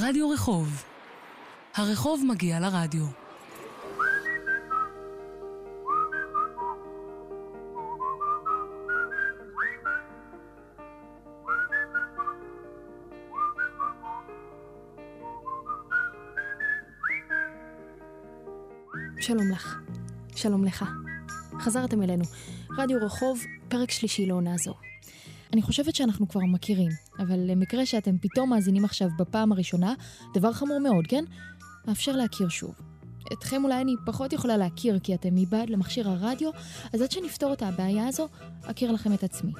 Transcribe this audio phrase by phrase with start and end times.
[0.00, 0.84] רדיו רחוב.
[1.74, 3.04] הרחוב מגיע לרדיו.
[19.20, 19.78] שלום לך.
[20.36, 20.84] שלום לך.
[21.60, 22.24] חזרתם אלינו.
[22.78, 24.87] רדיו רחוב, פרק שלישי לעונה זו.
[25.52, 29.94] אני חושבת שאנחנו כבר מכירים, אבל למקרה שאתם פתאום מאזינים עכשיו בפעם הראשונה,
[30.34, 31.24] דבר חמור מאוד, כן?
[31.86, 32.74] מאפשר להכיר שוב.
[33.32, 36.50] אתכם אולי אני פחות יכולה להכיר כי אתם מבעד למכשיר הרדיו,
[36.94, 38.28] אז עד שנפתור את הבעיה הזו,
[38.62, 39.52] אכיר לכם את עצמי.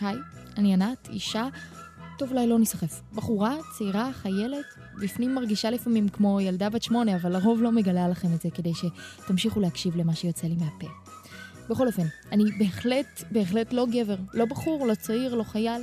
[0.00, 0.16] היי,
[0.56, 1.48] אני ענת, אישה,
[2.18, 3.02] טוב אולי לא נסחף.
[3.12, 4.64] בחורה, צעירה, חיילת,
[5.02, 8.72] בפנים מרגישה לפעמים כמו ילדה בת שמונה, אבל לרוב לא מגלה לכם את זה כדי
[8.74, 11.01] שתמשיכו להקשיב למה שיוצא לי מהפה.
[11.70, 14.16] בכל אופן, אני בהחלט, בהחלט לא גבר.
[14.34, 15.82] לא בחור, לא צעיר, לא חייל.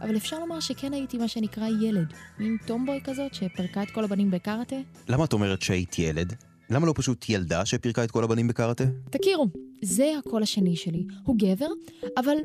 [0.00, 2.12] אבל אפשר לומר שכן הייתי מה שנקרא ילד.
[2.38, 4.76] מין טומבוי כזאת שפרקה את כל הבנים בקארטה.
[5.08, 6.34] למה את אומרת שהיית ילד?
[6.70, 8.84] למה לא פשוט ילדה שפירקה את כל הבנים בקארטה?
[9.10, 9.46] תכירו,
[9.82, 11.06] זה הקול השני שלי.
[11.24, 11.68] הוא גבר,
[12.16, 12.36] אבל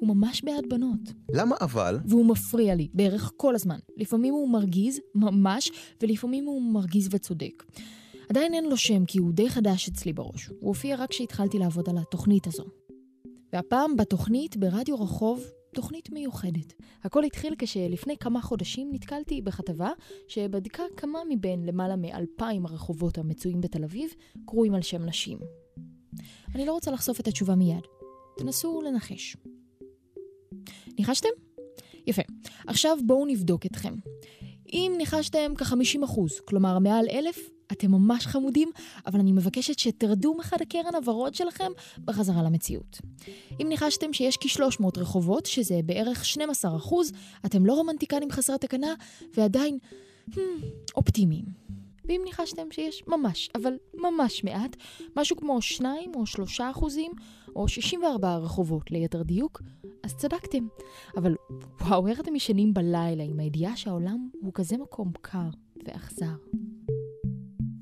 [0.00, 1.12] הוא ממש בעד בנות.
[1.34, 1.98] למה אבל?
[2.04, 3.78] והוא מפריע לי, בערך כל הזמן.
[3.96, 5.70] לפעמים הוא מרגיז, ממש,
[6.02, 7.64] ולפעמים הוא מרגיז וצודק.
[8.30, 10.46] עדיין אין לו שם כי הוא די חדש אצלי בראש.
[10.46, 12.64] הוא הופיע רק כשהתחלתי לעבוד על התוכנית הזו.
[13.52, 16.74] והפעם בתוכנית, ברדיו רחוב, תוכנית מיוחדת.
[17.04, 19.90] הכל התחיל כשלפני כמה חודשים נתקלתי בכתבה
[20.28, 24.10] שבדקה כמה מבין למעלה מאלפיים הרחובות המצויים בתל אביב
[24.46, 25.38] קרויים על שם נשים.
[26.54, 27.82] אני לא רוצה לחשוף את התשובה מיד.
[28.38, 29.36] תנסו לנחש.
[30.98, 31.28] ניחשתם?
[32.06, 32.22] יפה.
[32.66, 33.94] עכשיו בואו נבדוק אתכם.
[34.72, 38.70] אם ניחשתם כ-50%, כלומר מעל אלף, אתם ממש חמודים,
[39.06, 41.72] אבל אני מבקשת שתרדו מחד הקרן הוורוד שלכם
[42.04, 43.00] בחזרה למציאות.
[43.60, 46.36] אם ניחשתם שיש כ-300 רחובות, שזה בערך 12%,
[47.46, 48.94] אתם לא רומנטיקנים חסרי תקנה,
[49.36, 49.78] ועדיין
[50.30, 50.38] hmm,
[50.96, 51.44] אופטימיים.
[52.08, 54.76] ואם ניחשתם שיש ממש, אבל ממש מעט,
[55.16, 57.12] משהו כמו 2 או 3 אחוזים,
[57.56, 59.62] או 64 רחובות ליתר דיוק,
[60.02, 60.66] אז צדקתם.
[61.16, 61.34] אבל
[61.80, 65.48] וואו, איך אתם ישנים בלילה עם הידיעה שהעולם הוא כזה מקום קר
[65.84, 66.34] ואכזר.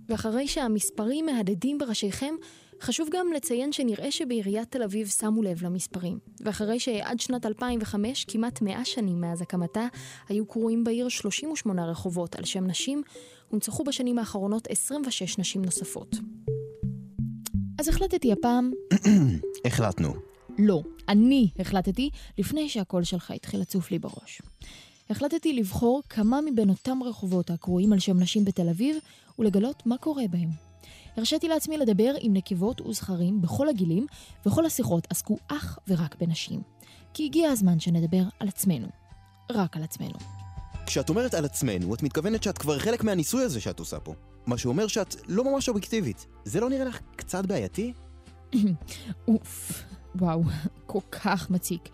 [0.09, 2.35] ואחרי שהמספרים מהדהדים בראשיכם,
[2.81, 6.19] חשוב גם לציין שנראה שבעיריית תל אביב שמו לב למספרים.
[6.41, 9.87] ואחרי שעד שנת 2005, כמעט 100 שנים מאז הקמתה,
[10.29, 13.03] היו קרויים בעיר 38 רחובות על שם נשים,
[13.49, 16.17] הונצחו בשנים האחרונות 26 נשים נוספות.
[17.79, 18.73] אז החלטתי הפעם...
[19.67, 20.15] החלטנו.
[20.59, 24.43] לא, אני החלטתי לפני שהקול שלך התחיל לצוף לי בראש.
[25.11, 28.97] החלטתי לבחור כמה מבין אותם רחובות הקרויים על שם נשים בתל אביב
[29.39, 30.49] ולגלות מה קורה בהם.
[31.17, 34.07] הרשיתי לעצמי לדבר עם נקבות וזכרים בכל הגילים,
[34.47, 36.61] וכל השיחות עסקו אך ורק בנשים.
[37.15, 38.89] כי הגיע הזמן שנדבר על עצמנו.
[39.51, 40.19] רק על עצמנו.
[40.87, 44.15] כשאת אומרת על עצמנו, את מתכוונת שאת כבר חלק מהניסוי הזה שאת עושה פה.
[44.47, 46.27] מה שאומר שאת לא ממש אובייקטיבית.
[46.45, 47.93] זה לא נראה לך קצת בעייתי?
[49.29, 49.83] אוף,
[50.15, 50.43] וואו,
[50.87, 51.89] כל כך מציק.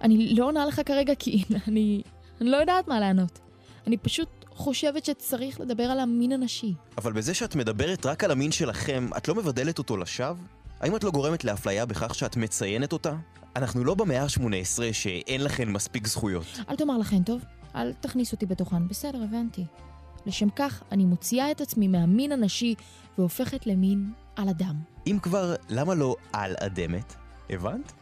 [0.00, 2.02] אני לא עונה לך כרגע כי אני,
[2.40, 3.38] אני לא יודעת מה לענות.
[3.86, 6.74] אני פשוט חושבת שצריך לדבר על המין הנשי.
[6.98, 10.44] אבל בזה שאת מדברת רק על המין שלכם, את לא מבדלת אותו לשווא?
[10.80, 13.14] האם את לא גורמת לאפליה בכך שאת מציינת אותה?
[13.56, 16.46] אנחנו לא במאה ה-18 שאין לכן מספיק זכויות.
[16.68, 17.42] אל תאמר לכן, טוב?
[17.74, 18.88] אל תכניס אותי בתוכן.
[18.88, 19.64] בסדר, הבנתי.
[20.26, 22.74] לשם כך, אני מוציאה את עצמי מהמין הנשי
[23.18, 24.74] והופכת למין על אדם.
[25.06, 27.14] אם כבר, למה לא על אדמת?
[27.50, 27.92] הבנת?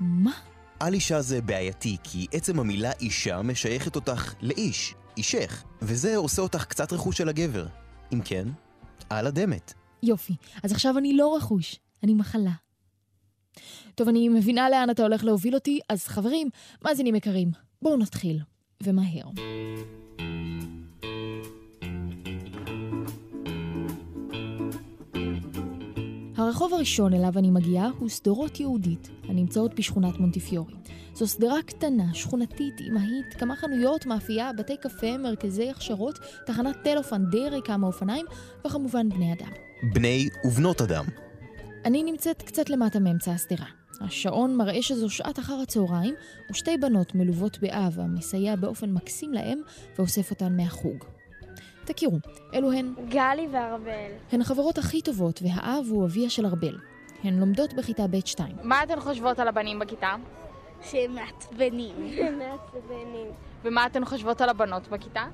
[0.00, 0.32] מה?
[0.80, 6.64] על אישה זה בעייתי, כי עצם המילה אישה משייכת אותך לאיש, אישך, וזה עושה אותך
[6.64, 7.66] קצת רכוש של הגבר.
[8.12, 8.48] אם כן,
[9.10, 9.74] על אדמת.
[10.02, 10.34] יופי.
[10.62, 12.52] אז עכשיו אני לא רכוש, אני מחלה.
[13.94, 16.48] טוב, אני מבינה לאן אתה הולך להוביל אותי, אז חברים,
[16.84, 17.50] מאזינים יקרים,
[17.82, 18.40] בואו נתחיל,
[18.82, 19.24] ומהר.
[26.36, 30.74] הרחוב הראשון אליו אני מגיעה הוא שדרות יהודית, הנמצאות בשכונת מונטיפיורי.
[31.14, 37.48] זו שדרה קטנה, שכונתית, אמהית, כמה חנויות, מאפייה, בתי קפה, מרכזי הכשרות, תחנת טלפון די
[37.48, 38.26] ריקה מאופניים,
[38.66, 39.50] וכמובן בני אדם.
[39.94, 41.04] בני ובנות אדם.
[41.84, 43.66] אני נמצאת קצת למטה מאמצע השדרה.
[44.00, 46.14] השעון מראה שזו שעת אחר הצהריים,
[46.50, 49.60] ושתי בנות מלוות באב המסייע באופן מקסים להם
[49.98, 51.15] ואוסף אותן מהחוג.
[51.86, 52.18] תכירו,
[52.54, 52.94] אלו הן...
[53.08, 54.10] גלי וארבל.
[54.32, 56.78] הן החברות הכי טובות, והאב הוא אביה של ארבל.
[57.24, 58.40] הן לומדות בכיתה ב'2.
[58.62, 60.14] מה אתן חושבות על הבנים בכיתה?
[60.82, 61.94] שהם מעצבנים.
[62.38, 63.28] מעצבנים.
[63.64, 65.24] ומה אתן חושבות על הבנות בכיתה?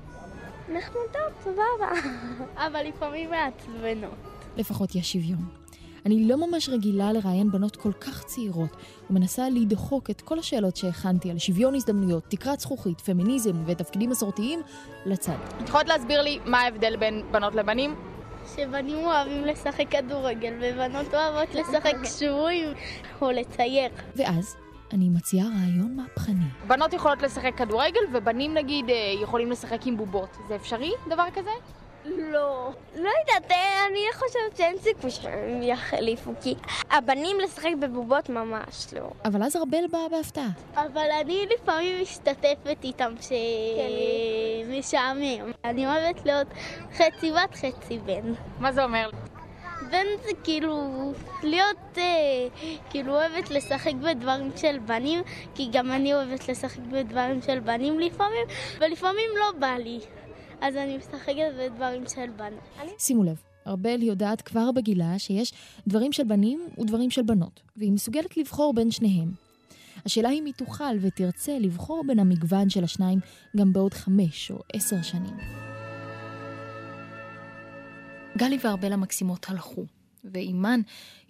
[0.69, 1.91] נחמדות, סבבה.
[2.67, 4.15] אבל לפעמים מעצבנות.
[4.57, 5.62] לפחות יש שוויון.
[6.05, 8.69] אני לא ממש רגילה לראיין בנות כל כך צעירות,
[9.09, 14.61] ומנסה לדחוק את כל השאלות שהכנתי על שוויון הזדמנויות, תקרת זכוכית, פמיניזם ותפקידים מסורתיים
[15.05, 15.35] לצד.
[15.63, 17.95] את יכולת להסביר לי מה ההבדל בין בנות לבנים?
[18.55, 22.69] שבנים אוהבים לשחק כדורגל ובנות אוהבות לשחק שבויים
[23.21, 23.89] או לצייר.
[24.15, 24.55] ואז
[24.93, 26.45] אני מציעה רעיון מהפכני.
[26.67, 30.37] בנות יכולות לשחק כדורגל ובנים נגיד אה, יכולים לשחק עם בובות.
[30.47, 31.51] זה אפשרי דבר כזה?
[32.05, 32.71] לא.
[32.95, 36.55] לא יודעת, אה, אני חושבת שאין סיכוי שהם יחליפו, כי
[36.91, 39.09] הבנים לשחק בבובות ממש לא.
[39.25, 40.49] אבל אז ארבל באה בהפתעה.
[40.75, 43.13] אבל אני לפעמים משתתפת איתם
[44.69, 45.51] שמשעמם.
[45.65, 46.47] אני אוהבת להיות
[46.93, 48.33] חצי בת חצי בן.
[48.59, 49.09] מה זה אומר?
[49.91, 51.11] בן זה כאילו
[51.43, 52.03] להיות, אה,
[52.89, 55.21] כאילו אוהבת לשחק בדברים של בנים,
[55.55, 58.47] כי גם אני אוהבת לשחק בדברים של בנים לפעמים,
[58.79, 59.99] ולפעמים לא בא לי.
[60.63, 62.89] אז אני משחקת בדברים של בנות.
[62.99, 65.53] שימו לב, ארבל יודעת כבר בגילה שיש
[65.87, 69.31] דברים של בנים ודברים של בנות, והיא מסוגלת לבחור בין שניהם.
[70.05, 73.19] השאלה אם היא תוכל ותרצה לבחור בין המגוון של השניים
[73.57, 75.37] גם בעוד חמש או עשר שנים.
[78.37, 79.85] גלי וארבל המקסימות הלכו,
[80.23, 80.79] ועימן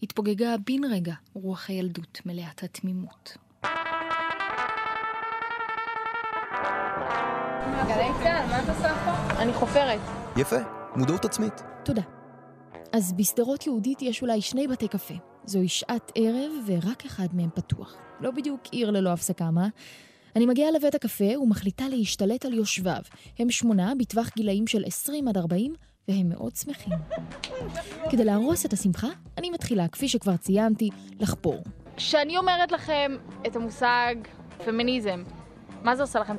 [0.04, 3.38] התפוגגה בן רגע רוח הילדות מלאת התמימות.
[7.88, 9.42] גלי צה"ל, מה את עושה פה?
[9.42, 10.00] אני חופרת.
[10.38, 10.56] יפה,
[10.96, 11.62] מודעות עצמית.
[11.84, 12.02] תודה.
[12.94, 15.14] אז בשדרות יהודית יש אולי שני בתי קפה.
[15.46, 17.96] זוהי שעת ערב ורק אחד מהם פתוח.
[18.20, 19.68] לא בדיוק עיר ללא הפסקה, מה?
[20.36, 23.02] אני מגיעה לבית הקפה ומחליטה להשתלט על יושביו.
[23.40, 25.74] הם שמונה בטווח גילאים של 20 עד 40,
[26.08, 26.94] והם מאוד שמחים.
[28.10, 29.08] כדי להרוס את השמחה,
[29.38, 30.90] אני מתחילה, כפי שכבר ציינתי,
[31.20, 31.64] לחפור.
[31.98, 33.18] כשאני אומרת לכם
[33.48, 34.16] את המושג
[34.66, 35.24] פמיניזם,
[35.84, 36.36] מה זה עושה לכם?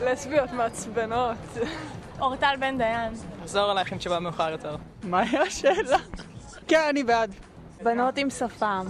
[0.00, 1.36] לסביות מעצבנות.
[2.20, 3.12] אורטל בן דיין.
[3.42, 4.76] נחזור אלייך עם תשובה מאוחר יותר.
[5.02, 5.98] מה היה השאלה?
[6.68, 7.34] כן, אני בעד.
[7.82, 8.86] בנות עם שפם.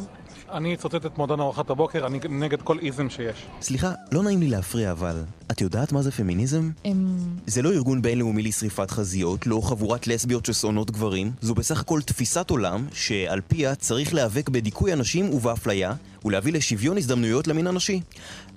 [0.53, 3.47] אני אצטט את מועדון ארוחת הבוקר, אני נגד כל איזם שיש.
[3.61, 6.71] סליחה, לא נעים לי להפריע, אבל את יודעת מה זה פמיניזם?
[6.85, 7.19] הם...
[7.47, 12.51] זה לא ארגון בינלאומי לשריפת חזיות, לא חבורת לסביות ששונאות גברים, זו בסך הכל תפיסת
[12.51, 15.93] עולם שעל פיה צריך להיאבק בדיכוי הנשים ובאפליה
[16.25, 18.01] ולהביא לשוויון הזדמנויות למין הנשי.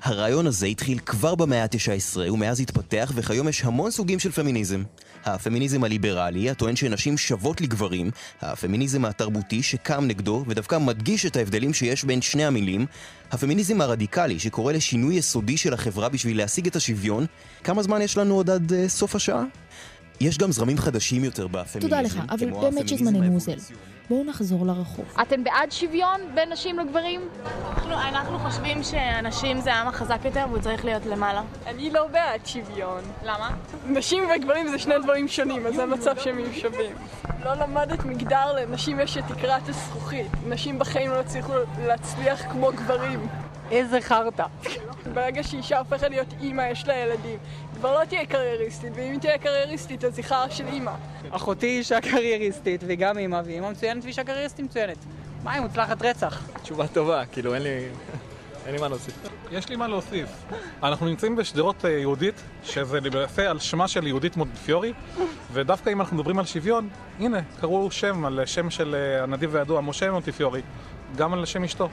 [0.01, 4.83] הרעיון הזה התחיל כבר במאה ה-19 ומאז התפתח וכיום יש המון סוגים של פמיניזם.
[5.27, 12.03] הפמיניזם הליברלי, הטוען שנשים שוות לגברים, הפמיניזם התרבותי שקם נגדו ודווקא מדגיש את ההבדלים שיש
[12.03, 12.85] בין שני המילים,
[13.31, 17.25] הפמיניזם הרדיקלי שקורא לשינוי יסודי של החברה בשביל להשיג את השוויון,
[17.63, 19.43] כמה זמן יש לנו עוד עד uh, סוף השעה?
[20.21, 21.79] יש גם זרמים חדשים יותר בפמיניזם.
[21.79, 23.57] תודה לך, אבל באמת שזמננו אוזל.
[24.09, 25.05] בואו נחזור לרחוב.
[25.21, 27.29] אתן בעד שוויון בין נשים לגברים?
[27.69, 31.41] אנחנו, אנחנו חושבים שהנשים זה העם החזק יותר והוא צריך להיות למעלה.
[31.65, 33.01] אני לא בעד שוויון.
[33.23, 33.49] למה?
[33.85, 36.95] נשים וגברים זה שני דברים שונים, אז זה מצב שהם יהיו שווים.
[37.45, 40.27] לא למדת מגדר, לנשים יש את תקרת הזכוכית.
[40.47, 41.53] נשים בחיים לא הצליחו
[41.85, 43.27] להצליח כמו גברים.
[43.71, 44.45] איזה חרטא.
[45.13, 47.39] ברגע שאישה הופכת להיות אימא, יש לה ילדים.
[47.77, 50.91] כבר לא תהיה קרייריסטית, ואם היא תהיה קרייריסטית, אז היא חרא של אימא.
[51.31, 54.97] אחותי אישה קרייריסטית, והיא גם אימא, והיא אימא מצוינת ואישה קרייריסטית מצוינת.
[55.43, 56.49] מה, היא מוצלחת רצח.
[56.63, 57.87] תשובה טובה, כאילו אין לי...
[58.65, 59.13] אין לי מה להוסיף.
[59.51, 60.29] יש לי מה להוסיף.
[60.83, 64.93] אנחנו נמצאים בשדרות אה, יהודית, שזה למעשה על שמה של יהודית מונטיפיורי,
[65.51, 66.89] ודווקא אם אנחנו מדברים על שוויון,
[67.19, 70.61] הנה, קראו שם על שם של אה, הנדיב והידוע, משה מונטיפיורי,
[71.15, 71.89] גם על שם אשתו.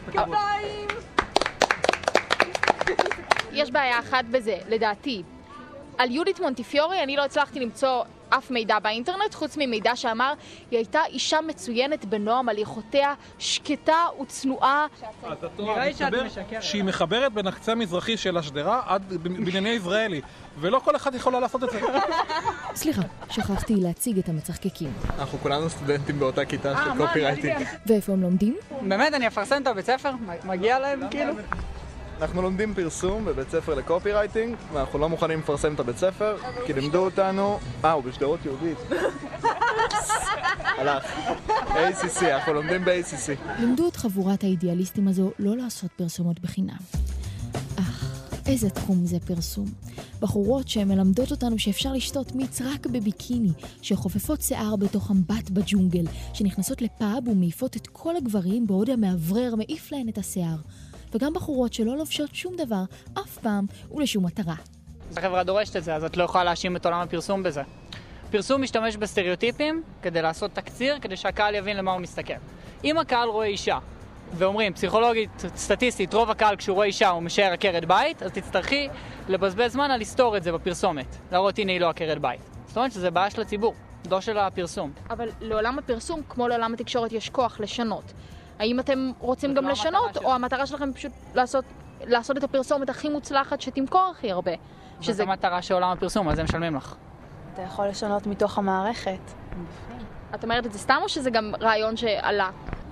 [3.53, 5.23] יש בעיה אחת בזה, לדעתי.
[5.98, 10.32] על יהודית מונטיפיורי אני לא הצלחתי למצוא אף מידע באינטרנט, חוץ ממידע שאמר
[10.70, 14.86] היא הייתה אישה מצוינת בנועם הליכותיה, שקטה וצנועה.
[15.22, 16.63] אז את נראה לי שאת מסתבר משקרת.
[16.63, 20.20] שהיא מחברת בין הקצה המזרחי של השדרה עד בנייני ישראלי,
[20.60, 21.81] ולא כל אחד יכולה לעשות את זה.
[22.74, 24.93] סליחה, שכחתי להציג את המצחקקים.
[25.19, 27.67] אנחנו כולנו סטודנטים באותה כיתה של קופירייטינג.
[27.86, 28.56] ואיפה הם לומדים?
[28.82, 30.10] באמת, אני אפרסם את הבית ספר?
[30.44, 31.34] מגיע להם, כאילו?
[32.21, 37.05] אנחנו לומדים פרסום בבית ספר לקופירייטינג, ואנחנו לא מוכנים לפרסם את הבית ספר, כי לימדו
[37.05, 37.59] אותנו...
[37.85, 38.79] אה, הוא בשדרות יהודית.
[40.79, 41.05] הלך.
[41.69, 43.61] ACC, אנחנו לומדים ב-ACC.
[43.61, 46.77] לימדו את חבורת האידיאליסטים הזו לא לעשות פרסומות בחינם.
[47.77, 48.05] אך,
[48.47, 49.67] איזה תחום זה פרסום.
[50.21, 53.53] בחורות שמלמדות אותנו שאפשר לשתות מיץ רק בביקיני,
[53.83, 60.09] שחופפות שיער בתוך אמבט בג'ונגל, שנכנסות לפאב ומעיפות את כל הגברים בעוד המאוורר מעיף להן
[60.09, 60.56] את השיער.
[61.15, 62.83] וגם בחורות שלא לובשות שום דבר,
[63.19, 64.55] אף פעם, ולשום מטרה.
[65.17, 67.63] החברה דורשת את זה, אז את לא יכולה להאשים את עולם הפרסום בזה.
[68.31, 72.35] פרסום משתמש בסטריאוטיפים כדי לעשות תקציר, כדי שהקהל יבין למה הוא מסתכל.
[72.85, 73.79] אם הקהל רואה אישה,
[74.33, 78.89] ואומרים, פסיכולוגית, סטטיסטית, רוב הקהל כשהוא רואה אישה הוא משער עקרת בית, אז תצטרכי
[79.29, 81.17] לבזבז זמן על לסתור את זה בפרסומת.
[81.33, 82.41] להראות, הנה היא לא עקרת בית.
[82.67, 83.75] זאת אומרת שזה בעיה של הציבור.
[84.06, 84.93] דור של הפרסום.
[85.11, 88.13] אבל לעולם הפרסום, כמו לעולם התקשורת, יש כוח לשנות.
[88.58, 91.65] האם אתם רוצים גם לא לשנות, או המטרה שלכם פשוט לעשות,
[92.05, 94.53] לעשות את הפרסומת הכי מוצלחת שתמכור הכי הרבה?
[95.01, 96.94] שזה המטרה של עולם הפרסום, על זה משלמים לך.
[97.55, 99.32] אתה יכול לשנות מתוך המערכת.
[100.34, 102.51] את אומרת את זה סתם, או שזה גם רעיון שעלה?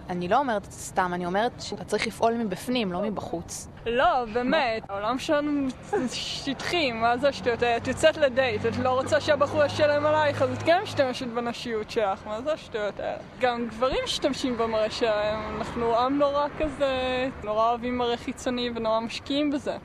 [0.09, 3.68] אני לא אומרת את זה סתם, אני אומרת שאתה צריך לפעול מבפנים, לא מבחוץ.
[3.87, 5.68] לא, באמת, העולם שלנו
[6.12, 7.62] שטחי, מה זה השטויות?
[7.62, 12.26] את יוצאת לדייט, את לא רוצה שהבחור ישלם עלייך, אז את כן משתמשת בנשיות שלך,
[12.26, 13.18] מה זה השטויות האלה?
[13.40, 19.50] גם גברים משתמשים במראה שלהם, אנחנו עם נורא כזה, נורא אוהבים מראה חיצוני ונורא משקיעים
[19.50, 19.76] בזה.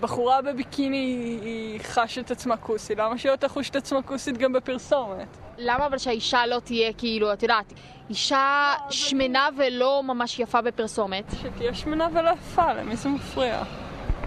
[0.00, 5.26] בחורה בביקיני היא חשה את עצמה כוסית, למה שלא תחוש את עצמה כוסית גם בפרסומת?
[5.58, 7.72] למה אבל שהאישה לא תהיה כאילו, את יודעת,
[8.10, 11.24] אישה שמנה ולא ממש יפה בפרסומת?
[11.42, 13.62] שתהיה שמנה ולא יפה, למי זה מפריע?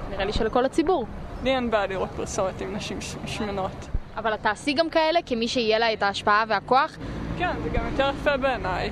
[0.10, 1.06] נראה לי שלכל הציבור.
[1.44, 3.88] לי אין בעיה לראות פרסומת עם נשים שמנות.
[4.16, 6.98] אבל את תעשי גם כאלה כמי שיהיה לה את ההשפעה והכוח?
[7.38, 8.92] כן, זה גם יותר יפה בעיניי.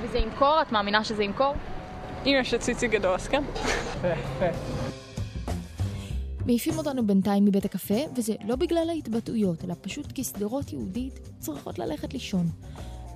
[0.00, 0.62] וזה ימכור?
[0.62, 1.54] את מאמינה שזה ימכור?
[2.26, 3.42] אם יש ציצי גדול, אז כן.
[6.46, 11.78] מעיפים אותנו בינתיים מבית הקפה, וזה לא בגלל ההתבטאויות, אלא פשוט כי שדרות יהודית צריכות
[11.78, 12.46] ללכת לישון.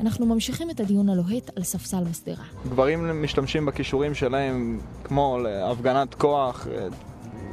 [0.00, 2.44] אנחנו ממשיכים את הדיון הלוהט על ספסל בשדרה.
[2.68, 6.66] גברים משתמשים בכישורים שלהם, כמו להפגנת כוח,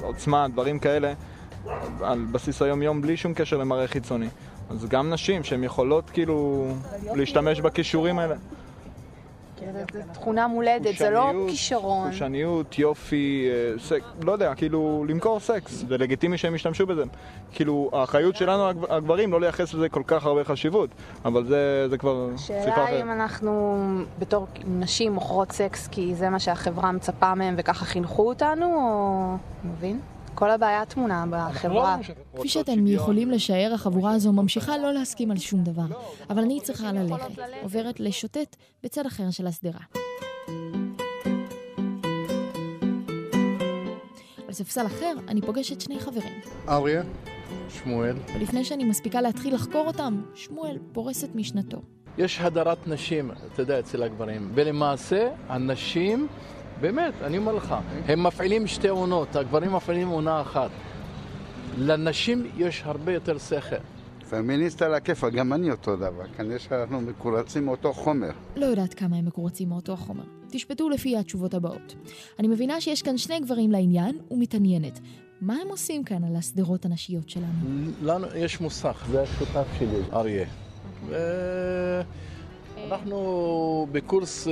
[0.02, 1.14] עוצמה, דברים כאלה,
[2.02, 4.28] על בסיס היום-יום בלי שום קשר למראה חיצוני.
[4.70, 6.68] אז גם נשים שהן יכולות כאילו
[7.16, 8.36] להשתמש בכישורים האלה.
[9.94, 12.12] זה תכונה מולדת, זה לא כישרון.
[12.12, 13.48] חושניות, יופי,
[13.80, 17.04] סקס, לא יודע, כאילו למכור סקס, זה לגיטימי שהם ישתמשו בזה.
[17.52, 20.90] כאילו, האחריות שלנו, הגברים, לא לייחס לזה כל כך הרבה חשיבות,
[21.26, 22.88] אבל זה, זה כבר שיחה אחרת.
[22.88, 23.84] שאלה אם אנחנו
[24.20, 29.38] בתור נשים מוכרות סקס כי זה מה שהחברה מצפה מהם וככה חינכו אותנו, או...
[29.64, 30.00] מבין?
[30.36, 31.98] כל הבעיה תמונה בחברה.
[32.38, 35.86] כפי שאתם יכולים לשער, החבורה הזו ממשיכה לא להסכים על שום דבר.
[36.30, 37.40] אבל אני צריכה ללכת.
[37.64, 39.80] עוברת לשוטט בצד אחר של השדרה.
[44.48, 46.42] על ספסל אחר אני פוגשת שני חברים.
[46.70, 47.04] אריה,
[47.70, 48.16] שמואל.
[48.36, 51.82] ולפני שאני מספיקה להתחיל לחקור אותם, שמואל פורס את משנתו.
[52.18, 54.52] יש הדרת נשים, אתה יודע, אצל הגברים.
[54.56, 56.28] ולמעשה, הנשים...
[56.82, 57.76] באמת, אני אומר לך,
[58.08, 60.70] הם מפעילים שתי עונות, הגברים מפעילים עונה אחת.
[61.78, 63.76] לנשים יש הרבה יותר שכל.
[64.30, 66.26] פמיניסט על הכיפאק, גם אני אותו דבר.
[66.38, 68.32] כנראה שאנחנו מקורצים מאותו חומר.
[68.56, 70.24] לא יודעת כמה הם מקורצים מאותו חומר.
[70.50, 71.96] תשפטו לפי התשובות הבאות.
[72.40, 75.00] אני מבינה שיש כאן שני גברים לעניין ומתעניינת.
[75.42, 77.54] מה הם עושים כאן על השדרות הנשיות שלנו?
[78.04, 80.46] לנו יש מוסך, זה השותף שלי, אריה.
[81.06, 81.16] ו...
[82.88, 84.48] אנחנו בקורס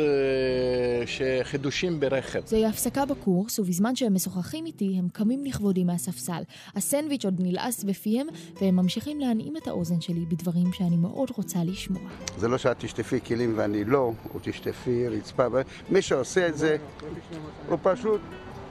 [1.05, 2.41] שחידושים ברכב.
[2.45, 6.41] זוהי הפסקה בקורס, ובזמן שהם משוחחים איתי, הם קמים לכבודי מהספסל.
[6.75, 8.27] הסנדוויץ' עוד נלעס בפיהם,
[8.61, 12.01] והם ממשיכים להנעים את האוזן שלי בדברים שאני מאוד רוצה לשמוע.
[12.37, 15.47] זה לא שאת תשטפי כלים ואני לא, או תשטפי רצפה.
[15.89, 16.77] מי שעושה את זה,
[17.69, 18.21] הוא פשוט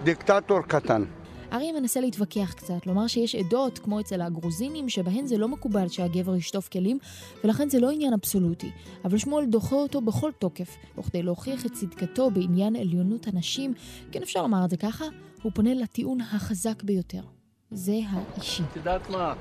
[0.04, 1.04] דיקטטור קטן.
[1.52, 6.36] אריה מנסה להתווכח קצת, לומר שיש עדות, כמו אצל הגרוזינים, שבהן זה לא מקובל שהגבר
[6.36, 6.98] ישטוף כלים,
[7.44, 8.70] ולכן זה לא עניין אבסולוטי.
[9.04, 13.74] אבל שמואל דוחה אותו בכל תוקף, וכדי להוכיח את צדקתו בעניין עליונות הנשים,
[14.12, 15.04] כן אפשר לומר את זה ככה,
[15.42, 17.22] הוא פונה לטיעון החזק ביותר.
[17.70, 18.62] זה האישי.
[18.70, 19.34] את יודעת מה?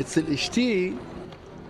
[0.00, 0.92] אצל אשתי,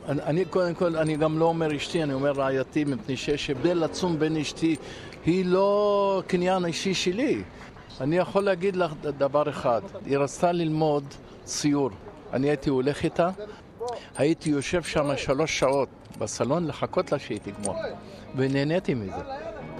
[0.08, 3.84] אני, אני קודם כל, אני גם לא אומר אשתי, אני אומר רעייתי, מפני שיש הבדל
[3.84, 4.76] עצום בין אשתי,
[5.26, 7.42] היא לא קניין אישי שלי.
[8.00, 11.04] אני יכול להגיד לך דבר אחד, היא רצתה ללמוד
[11.44, 11.90] ציור.
[12.32, 13.30] אני הייתי הולך איתה,
[14.16, 15.88] הייתי יושב שם שלוש שעות
[16.18, 17.76] בסלון לחכות לה שהיא תגמור,
[18.36, 19.22] ונהניתי מזה.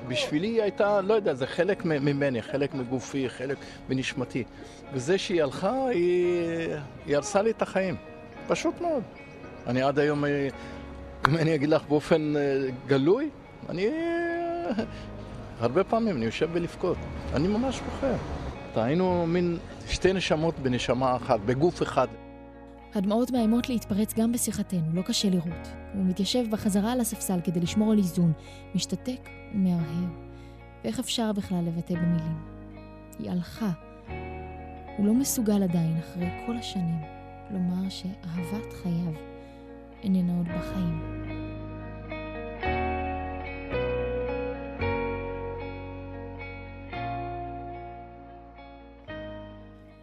[0.09, 3.59] בשבילי היא הייתה, לא יודע, זה חלק ממני, חלק מגופי, חלק
[3.89, 4.45] מנשמתי.
[4.93, 6.69] וזה שהיא הלכה, היא,
[7.07, 7.97] היא הרסה לי את החיים.
[8.49, 9.03] פשוט מאוד.
[9.67, 10.25] אני עד היום,
[11.29, 12.35] אם אני אגיד לך באופן
[12.87, 13.31] גלוי,
[13.69, 13.89] אני
[15.61, 16.97] הרבה פעמים אני יושב בלבכות.
[17.35, 18.15] אני ממש בוחר.
[18.77, 19.59] היינו מין
[19.89, 22.07] שתי נשמות בנשמה אחת, בגוף אחד.
[22.95, 25.69] הדמעות מאיימות להתפרץ גם בשיחתנו, לא קשה לראות.
[25.95, 28.33] הוא מתיישב בחזרה על הספסל כדי לשמור על איזון,
[28.75, 30.09] משתתק ומהרהר.
[30.85, 32.37] ואיך אפשר בכלל לבטא במילים?
[33.19, 33.71] היא הלכה.
[34.97, 37.01] הוא לא מסוגל עדיין, אחרי כל השנים,
[37.51, 39.13] לומר שאהבת חייו
[40.03, 41.17] איננה עוד בחיים.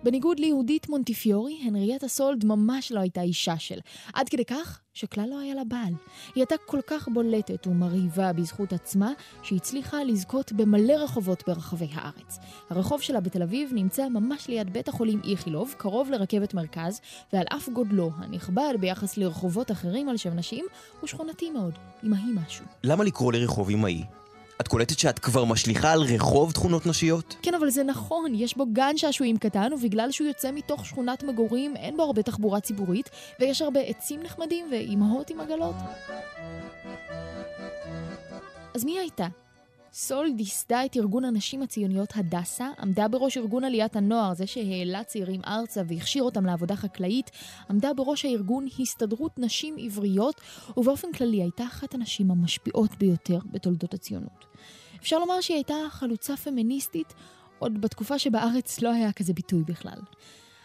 [0.04, 3.80] בניגוד ליהודית מונטיפיורי, הנריאטה סולד ממש לא הייתה אישה של.
[4.14, 5.94] עד כדי כך שכלל לא היה לה בעל.
[6.36, 9.12] היא הייתה כל כך בולטת ומרהיבה בזכות עצמה,
[9.44, 12.40] שהצליחה לזכות במלא רחובות ברחבי הארץ.
[12.70, 17.02] הרחוב שלה בתל אביב נמצא ממש ליד בית החולים איכילוב, קרוב לרכבת מרכז,
[17.34, 20.66] ועל אף גודלו הנכבד ביחס לרחובות אחרים על שם נשים,
[21.00, 22.66] הוא שכונתי מאוד, אמהי משהו.
[22.84, 24.04] למה לקרוא לרחוב אמהי?
[24.62, 27.36] את קולטת שאת כבר משליכה על רחוב תכונות נשיות?
[27.42, 31.76] כן, אבל זה נכון, יש בו גן שעשועים קטן, ובגלל שהוא יוצא מתוך שכונת מגורים,
[31.76, 35.76] אין בו הרבה תחבורה ציבורית, ויש הרבה עצים נחמדים ואימהות עם עגלות.
[38.76, 39.28] אז מי הייתה?
[39.96, 45.42] סול דיסדה את ארגון הנשים הציוניות הדסה, עמדה בראש ארגון עליית הנוער, זה שהעלה צעירים
[45.48, 47.32] ארצה והכשיר אותם לעבודה חקלאית,
[47.70, 50.42] עמדה בראש הארגון הסתדרות נשים עבריות,
[50.78, 54.46] ובאופן כללי הייתה אחת הנשים המשפיעות ביותר בתולדות הציונות.
[55.00, 57.14] אפשר לומר שהיא הייתה חלוצה פמיניסטית
[57.60, 60.00] עוד בתקופה שבארץ לא היה כזה ביטוי בכלל.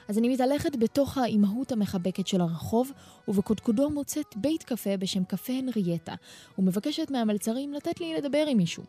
[0.08, 2.92] אז אני מתהלכת בתוך האימהות המחבקת של הרחוב,
[3.28, 6.14] ובקודקודו מוצאת בית קפה בשם קפה הנרייטה,
[6.58, 8.82] ומבקשת מהמלצרים לתת לי לדבר עם מישהו.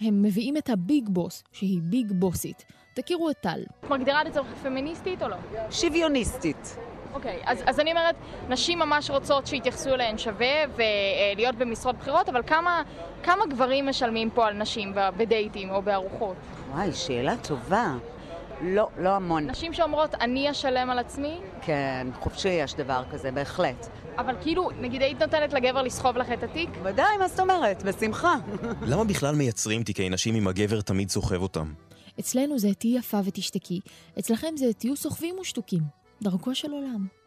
[0.00, 2.64] הם מביאים את הביג בוס, שהיא ביג בוסית.
[2.94, 3.60] תכירו את טל.
[3.80, 5.36] את מגדירה את עצמך פמיניסטית או לא?
[5.70, 6.76] שוויוניסטית.
[7.14, 8.16] אוקיי, אז, אז אני אומרת,
[8.48, 12.82] נשים ממש רוצות שיתייחסו אליהן שווה ולהיות במשרות בכירות, אבל כמה,
[13.22, 16.36] כמה גברים משלמים פה על נשים בדייטים או בארוחות?
[16.70, 17.94] וואי, שאלה טובה.
[18.62, 19.46] לא, לא המון.
[19.46, 21.38] נשים שאומרות, אני אשלם על עצמי?
[21.62, 23.86] כן, חופשי יש דבר כזה, בהחלט.
[24.18, 26.70] אבל כאילו, נגיד היית נותנת לגבר לסחוב לך את התיק?
[26.82, 27.82] ודאי, מה זאת אומרת?
[27.82, 28.34] בשמחה.
[28.90, 31.72] למה בכלל מייצרים תיקי נשים אם הגבר תמיד סוחב אותם?
[32.20, 33.80] אצלנו זה תהיי יפה ותשתקי,
[34.18, 35.82] אצלכם זה תהיו סוחבים ושתוקים.
[36.22, 37.17] דרכו של עולם.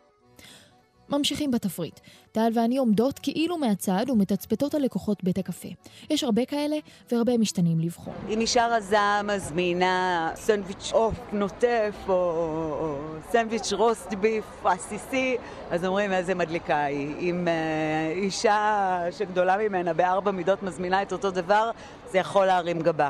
[1.11, 1.99] ממשיכים בתפריט.
[2.31, 5.67] טל ואני עומדות כאילו מהצד ומתצפתות על לקוחות בית הקפה.
[6.09, 6.75] יש הרבה כאלה
[7.11, 8.13] והרבה משתנים לבחור.
[8.29, 12.97] אם אישה רזה מזמינה סנדוויץ' עוף נוטף או, או
[13.31, 15.37] סנדוויץ' רוסט ביף עסיסי,
[15.71, 17.15] אז אומרים איזה מדליקה היא.
[17.19, 21.71] אם uh, אישה שגדולה ממנה בארבע מידות מזמינה את אותו דבר,
[22.11, 23.09] זה יכול להרים גבה.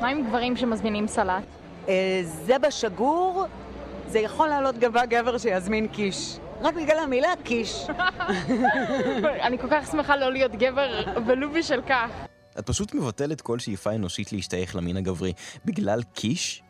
[0.00, 1.42] מה עם גברים שמזמינים סלט?
[1.86, 1.88] Uh,
[2.24, 3.44] זה בשגור,
[4.08, 6.38] זה יכול לעלות גבה גבר שיזמין קיש.
[6.62, 7.86] רק בגלל המילה קיש.
[9.46, 12.08] אני כל כך שמחה לא להיות גבר, ולו בשל כך.
[12.58, 15.32] את פשוט מבטלת כל שאיפה אנושית להשתייך למין הגברי
[15.64, 16.62] בגלל קיש?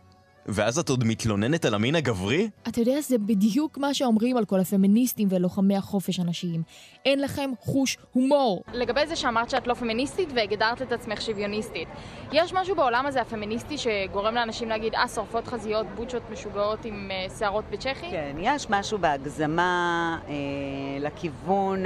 [0.46, 2.50] ואז את עוד מתלוננת על המין הגברי?
[2.68, 6.62] אתה יודע, זה בדיוק מה שאומרים על כל הפמיניסטים ולוחמי החופש הנשיים.
[7.04, 8.62] אין לכם חוש הומור.
[8.72, 11.88] לגבי זה שאמרת שאת לא פמיניסטית והגדרת את עצמך שוויוניסטית.
[12.32, 17.38] יש משהו בעולם הזה הפמיניסטי שגורם לאנשים להגיד, אה, שורפות חזיות, בוצ'ות משוגעות עם uh,
[17.38, 18.10] שערות בצ'כי?
[18.10, 20.34] כן, יש משהו בהגזמה אה,
[21.00, 21.84] לכיוון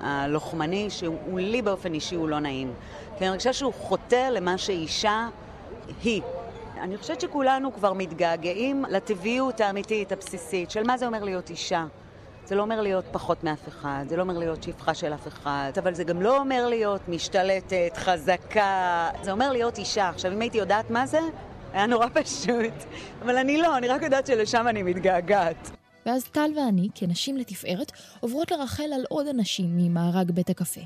[0.00, 2.72] הלוחמני שהוא לי באופן אישי הוא לא נעים.
[3.18, 5.28] כי אני חושבת שהוא חוטא למה שאישה
[6.02, 6.22] היא.
[6.80, 11.86] אני חושבת שכולנו כבר מתגעגעים לטבעיות האמיתית, הבסיסית, של מה זה אומר להיות אישה.
[12.46, 15.72] זה לא אומר להיות פחות מאף אחד, זה לא אומר להיות שפחה של אף אחד,
[15.78, 20.08] אבל זה גם לא אומר להיות משתלטת, חזקה, זה אומר להיות אישה.
[20.08, 21.20] עכשיו, אם הייתי יודעת מה זה,
[21.72, 22.74] היה נורא פשוט.
[23.22, 25.70] אבל אני לא, אני רק יודעת שלשם אני מתגעגעת.
[26.06, 30.80] ואז טל ואני, כנשים לתפארת, עוברות לרחל על עוד אנשים ממארג בית הקפה.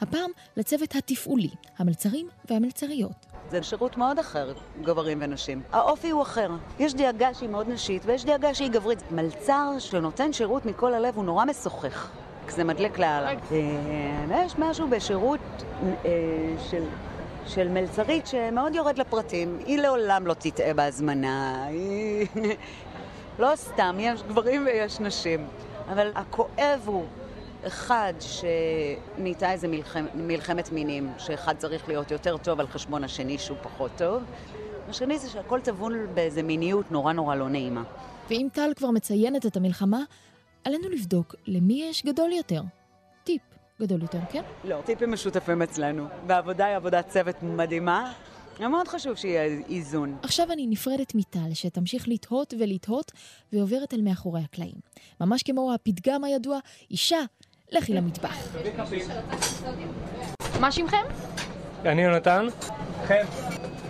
[0.00, 3.31] הפעם לצוות התפעולי, המלצרים והמלצריות.
[3.50, 4.52] זה שירות מאוד אחר,
[4.82, 5.62] גברים ונשים.
[5.72, 6.50] האופי הוא אחר.
[6.78, 9.12] יש דאגה שהיא מאוד נשית ויש דאגה שהיא גברית.
[9.12, 12.08] מלצר שנותן שירות מכל הלב הוא נורא משוחך.
[12.48, 13.30] זה מדליק לאללה.
[13.30, 15.40] אה, יש משהו בשירות
[16.04, 16.10] אה,
[16.70, 16.84] של...
[17.46, 19.58] של מלצרית שמאוד יורד לפרטים.
[19.66, 22.26] היא לעולם לא תטעה בהזמנה, היא...
[23.38, 25.46] לא סתם, יש גברים ויש נשים.
[25.92, 27.04] אבל הכואב הוא
[27.66, 33.56] אחד, שנהייתה איזה מלחמ, מלחמת מינים, שאחד צריך להיות יותר טוב על חשבון השני שהוא
[33.62, 34.22] פחות טוב.
[34.88, 37.82] השני זה שהכל טבון באיזה מיניות נורא נורא לא נעימה.
[38.30, 40.02] ואם טל כבר מציינת את המלחמה,
[40.64, 42.62] עלינו לבדוק למי יש גדול יותר.
[43.24, 43.42] טיפ
[43.80, 44.42] גדול יותר, כן?
[44.64, 46.06] לא, טיפים משותפים אצלנו.
[46.26, 48.12] והעבודה היא עבודת צוות מדהימה.
[48.60, 50.16] מאוד חשוב שיהיה איזון.
[50.22, 53.12] עכשיו אני נפרדת מטל, שתמשיך לתהות ולתהות,
[53.52, 54.74] ועוברת אל מאחורי הקלעים.
[55.20, 56.58] ממש כמו הפתגם הידוע,
[56.90, 57.20] אישה
[57.72, 58.36] לכי למטבח.
[60.60, 61.02] מה שמכם?
[61.84, 62.46] אני יונתן.
[63.06, 63.14] חן.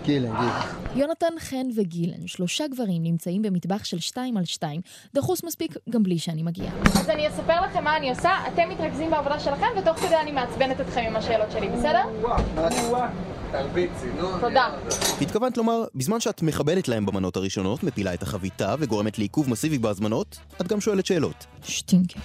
[0.05, 0.61] גילן, גילן.
[0.95, 4.81] יונתן, חן וגילן, שלושה גברים נמצאים במטבח של שתיים על שתיים,
[5.15, 6.73] דחוס מספיק גם בלי שאני מגיעה.
[6.85, 10.81] אז אני אספר לכם מה אני עושה, אתם מתרכזים בעבודה שלכם, ותוך כדי אני מעצבנת
[10.81, 12.03] אתכם עם השאלות שלי, בסדר?
[13.53, 14.39] תרביצי, נו.
[14.41, 14.69] תודה.
[15.21, 20.39] התכוונת לומר, בזמן שאת מכבדת להם במנות הראשונות, מפילה את החביתה וגורמת לעיכוב מסיבי בהזמנות,
[20.61, 21.47] את גם שואלת שאלות.
[21.63, 22.21] שטינקר.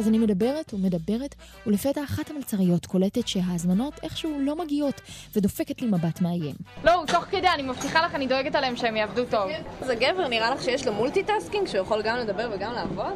[0.00, 1.34] אז אני מדברת ומדברת,
[1.66, 5.00] ולפתע אחת המלצריות קולטת שההזמנות איכשהו לא מגיעות,
[5.36, 6.54] ודופקת לי מבט מאיים.
[6.84, 9.50] לא, תוך כדי, אני מבטיחה לך, אני דואגת עליהם שהם יעבדו טוב.
[9.80, 13.12] זה גבר, נראה לך שיש לו multitasking, שהוא יכול גם לדבר וגם לעבוד?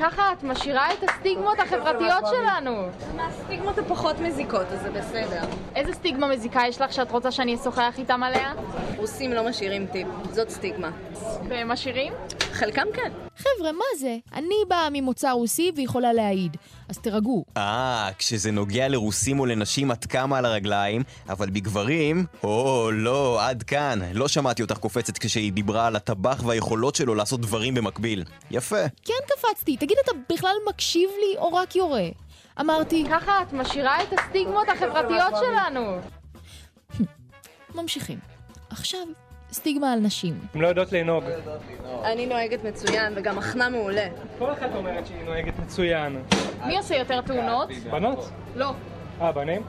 [0.00, 2.88] ככה את משאירה את הסטיגמות החברתיות שלנו.
[3.18, 5.42] הסטיגמות הפחות מזיקות, אז זה בסדר.
[5.74, 8.52] איזה סטיגמה מזיקה יש לך שאת רוצה שאני אשוחח איתם עליה?
[8.96, 10.90] רוסים לא משאירים טיפ, זאת סטיגמה.
[11.48, 12.12] והם משאירים?
[12.52, 13.27] חלקם כן.
[13.38, 14.16] חבר'ה, מה זה?
[14.32, 16.56] אני באה ממוצא רוסי ויכולה להעיד.
[16.88, 17.44] אז תירגעו.
[17.56, 23.62] אה, כשזה נוגע לרוסים או לנשים את קמה על הרגליים, אבל בגברים, או לא, עד
[23.62, 23.98] כאן.
[24.12, 28.24] לא שמעתי אותך קופצת כשהיא דיברה על הטבח והיכולות שלו לעשות דברים במקביל.
[28.50, 28.88] יפה.
[29.04, 32.08] כן קפצתי, תגיד, אתה בכלל מקשיב לי או רק יורה?
[32.60, 33.04] אמרתי...
[33.10, 35.98] ככה את משאירה את הסטיגמות החברתיות שלנו.
[37.74, 38.18] ממשיכים.
[38.70, 39.00] עכשיו,
[39.52, 40.34] סטיגמה על נשים.
[40.54, 41.24] הן לא יודעות לנהוג.
[42.04, 44.06] אני נוהגת מצוין וגם מחנה מעולה.
[44.38, 46.22] כל אחת אומרת שהיא נוהגת מצוין.
[46.66, 47.68] מי עושה יותר תאונות?
[47.90, 48.30] בנות?
[48.56, 48.72] לא.
[49.20, 49.62] אה, בנים?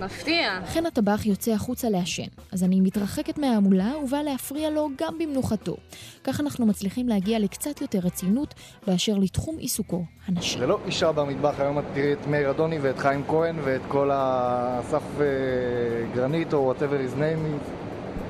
[0.00, 0.58] מפתיע.
[0.64, 5.76] אכן הטבח יוצא החוצה לעשן, אז אני מתרחקת מההמולה ובאה להפריע לו גם במנוחתו.
[6.24, 8.54] כך אנחנו מצליחים להגיע לקצת יותר רצינות
[8.86, 10.60] באשר לתחום עיסוקו, הנשים.
[10.60, 14.10] זה לא אישה במטבח, היום את תראי את מאיר אדוני ואת חיים כהן ואת כל
[14.12, 15.24] האסף אה,
[16.14, 17.85] גרנית או whatever his name is.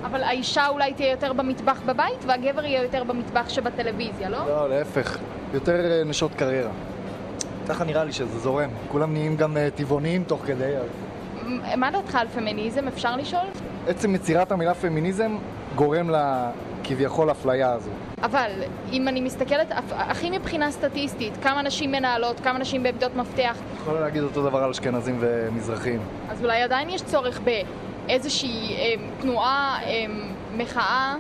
[0.07, 4.39] אבל האישה אולי תהיה יותר במטבח בבית, והגבר יהיה יותר במטבח שבטלוויזיה, לא?
[4.47, 5.19] לא, להפך.
[5.55, 6.71] יותר אה, נשות קריירה.
[7.69, 8.71] ככה נראה לי שזה זורם.
[8.89, 10.77] כולם נהיים גם אה, טבעוניים תוך כדי.
[10.77, 10.87] אז...
[11.77, 13.45] מה דעתך על פמיניזם, אפשר לשאול?
[13.89, 15.37] עצם יצירת המילה פמיניזם
[15.75, 17.91] גורם לכביכול אפליה הזו.
[18.23, 18.51] אבל
[18.93, 24.23] אם אני מסתכלת, הכי מבחינה סטטיסטית, כמה נשים מנהלות, כמה נשים בעמדות מפתח, יכולה להגיד
[24.23, 26.01] אותו דבר על אשכנזים ומזרחים.
[26.29, 28.17] אז אולי עדיין יש צורך באיזושהי אה,
[29.21, 30.05] תנועה, אה,
[30.57, 31.17] מחאה.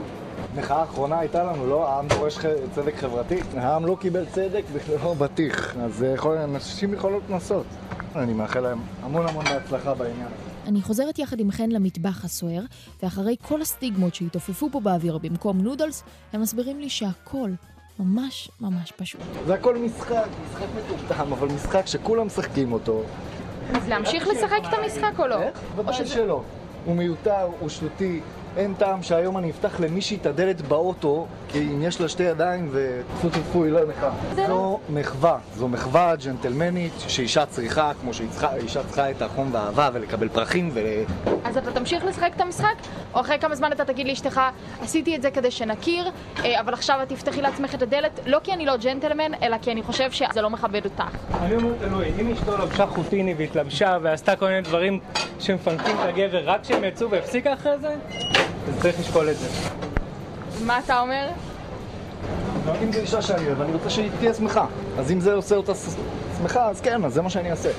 [0.56, 1.88] מחאה האחרונה הייתה לנו, לא?
[1.88, 2.38] העם דורש
[2.74, 3.38] צדק חברתי.
[3.56, 5.76] העם לא קיבל צדק ולא בטיח.
[5.76, 7.66] אז אה, יכול- נשים יכולות לנסות.
[8.16, 10.68] אני מאחל להם המון המון בהצלחה בעניין הזה.
[10.68, 12.62] אני חוזרת יחד עם חן למטבח הסוער,
[13.02, 17.50] ואחרי כל הסטיגמות שהתעופפו פה באוויר במקום נודלס, הם מסבירים לי שהכל
[17.98, 19.20] ממש ממש פשוט.
[19.46, 23.02] זה הכל משחק, משחק מטומטם, אבל משחק שכולם משחקים אותו.
[23.74, 25.36] אז להמשיך לשחק את המשחק או לא?
[25.36, 26.42] או ודאי שלא.
[26.86, 28.20] הוא מיותר, הוא שטותי.
[28.56, 32.68] אין טעם שהיום אני אפתח למישהי את הדלת באוטו, כי אם יש לה שתי ידיים
[32.72, 34.10] וטפו טפו היא לא נכה.
[34.46, 40.70] זו מחווה, זו מחווה ג'נטלמנית שאישה צריכה, כמו שאישה צריכה את החום והאהבה ולקבל פרחים
[40.74, 40.80] ו...
[41.44, 42.74] אז אתה תמשיך לשחק את המשחק,
[43.14, 44.40] או אחרי כמה זמן אתה תגיד לאשתך,
[44.82, 46.10] עשיתי את זה כדי שנכיר,
[46.44, 49.72] אה, אבל עכשיו את תפתחי לעצמך את הדלת, לא כי אני לא ג'נטלמן, אלא כי
[49.72, 51.02] אני חושב שזה לא מכבד אותך.
[51.40, 55.00] אני אומר תלוי, אם אשתו לבשה חוטיני והתלבשה ועשתה כל מיני דברים
[55.40, 57.94] שמפנקים את הגבר רק כשהם יצאו והפסיקה אחרי זה,
[58.68, 59.48] אז צריך לשקול את זה.
[60.64, 61.28] מה אתה אומר?
[62.82, 64.66] אם זו אישה שאני אוהב, אני רוצה שהיא תהיה שמחה.
[64.98, 65.72] אז אם זה עושה אותה
[66.38, 67.70] שמחה, אז כן, אז זה מה שאני אעשה.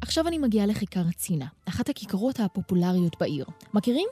[0.00, 3.44] עכשיו אני מגיעה לכיכר צינה, אחת הכיכרות הפופולריות בעיר.
[3.74, 4.08] מכירים?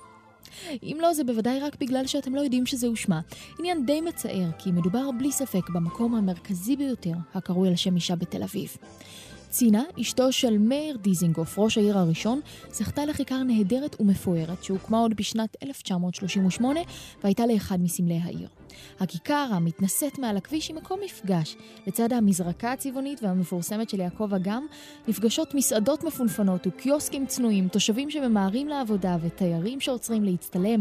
[0.82, 3.20] אם לא, זה בוודאי רק בגלל שאתם לא יודעים שזהו שמה.
[3.58, 8.42] עניין די מצער, כי מדובר בלי ספק במקום המרכזי ביותר הקרוי על שם אישה בתל
[8.42, 8.76] אביב.
[9.58, 12.40] צינה, אשתו של מאיר דיזינגוף, ראש העיר הראשון,
[12.72, 16.80] זכתה לכיכר נהדרת ומפוארת, שהוקמה עוד בשנת 1938
[17.22, 18.48] והייתה לאחד מסמלי העיר.
[19.00, 21.56] הכיכר המתנשאת מעל הכביש היא מקום מפגש.
[21.86, 24.66] לצד המזרקה הצבעונית והמפורסמת של יעקב אגם,
[25.08, 30.80] נפגשות מסעדות מפונפנות וקיוסקים צנועים, תושבים שממהרים לעבודה ותיירים שעוצרים להצטלם.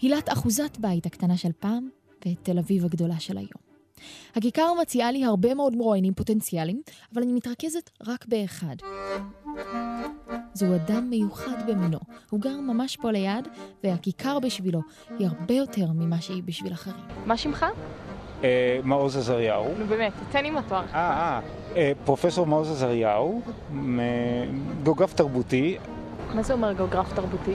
[0.00, 1.88] הילת אחוזת בית הקטנה של פעם
[2.26, 3.65] ותל אביב הגדולה של היום.
[4.34, 6.82] הכיכר מציעה לי הרבה מאוד מרואיינים פוטנציאליים,
[7.14, 8.76] אבל אני מתרכזת רק באחד.
[10.54, 11.98] זהו אדם מיוחד במינו.
[12.30, 13.48] הוא גר ממש פה ליד,
[13.84, 14.80] והכיכר בשבילו
[15.18, 17.04] היא הרבה יותר ממה שהיא בשביל אחרים.
[17.26, 17.66] מה שמך?
[18.44, 19.74] אה, מעוז עזריהו.
[19.78, 20.84] נו באמת, תצא לי עם התואר.
[20.94, 21.40] אה, אה,
[21.76, 23.42] אה, פרופסור מעוז עזריהו,
[24.82, 25.78] גיאוגרף תרבותי,
[26.34, 27.54] מה זה אומר גיאוגרף תרבותי?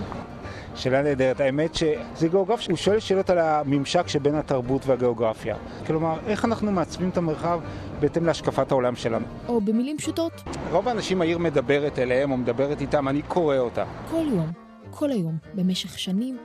[0.75, 1.39] שאלה נהדרת.
[1.39, 5.55] האמת שזה גיאוגרף שהוא שואל שאלות על הממשק שבין התרבות והגיאוגרפיה.
[5.87, 7.59] כלומר, איך אנחנו מעצבים את המרחב
[7.99, 9.25] בהתאם להשקפת העולם שלנו.
[9.47, 10.33] או במילים פשוטות,
[10.71, 13.85] רוב האנשים העיר מדברת אליהם או מדברת איתם, אני קורא אותה.
[14.11, 14.51] כל יום,
[14.89, 16.37] כל היום, במשך שנים,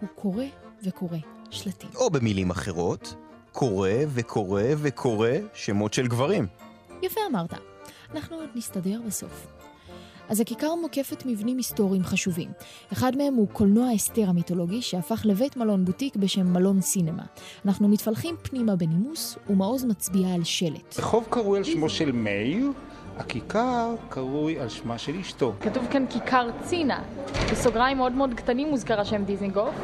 [0.00, 0.44] הוא קורא
[0.86, 1.18] וקורא
[1.50, 1.90] שלטים.
[1.94, 3.14] או במילים אחרות,
[3.52, 6.46] קורא וקורא וקורא שמות של גברים.
[7.02, 7.54] יפה אמרת.
[8.14, 9.59] אנחנו עוד נסתדר בסוף.
[10.30, 12.50] אז הכיכר מוקפת מבנים היסטוריים חשובים.
[12.92, 17.22] אחד מהם הוא קולנוע אסתר המיתולוגי שהפך לבית מלון בוטיק בשם מלון סינמה.
[17.66, 20.98] אנחנו מתפלחים פנימה בנימוס, ומעוז מצביע על שלט.
[20.98, 22.70] רחוב קרוי על שמו של מאיר,
[23.16, 25.52] הכיכר קרוי על שמה של אשתו.
[25.60, 27.02] כתוב כאן כיכר צינה.
[27.52, 29.74] בסוגריים מאוד מאוד קטנים מוזכר השם דיזינגוף.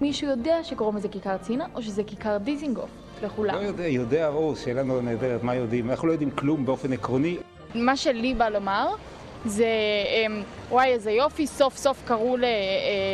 [0.00, 2.90] מישהו יודע שקוראים לזה כיכר צינה, או שזה כיכר דיזינגוף?
[3.22, 3.54] לכולם.
[3.54, 5.90] לא יודע, יודע, או, שאלה נהדרת, מה יודעים?
[5.90, 7.36] אנחנו לא יודעים כלום באופן עקרוני.
[7.74, 8.94] מה שלי בא לומר
[9.44, 9.66] זה,
[10.06, 12.48] אמ, וואי, איזה יופי, סוף סוף קראו ל, אה,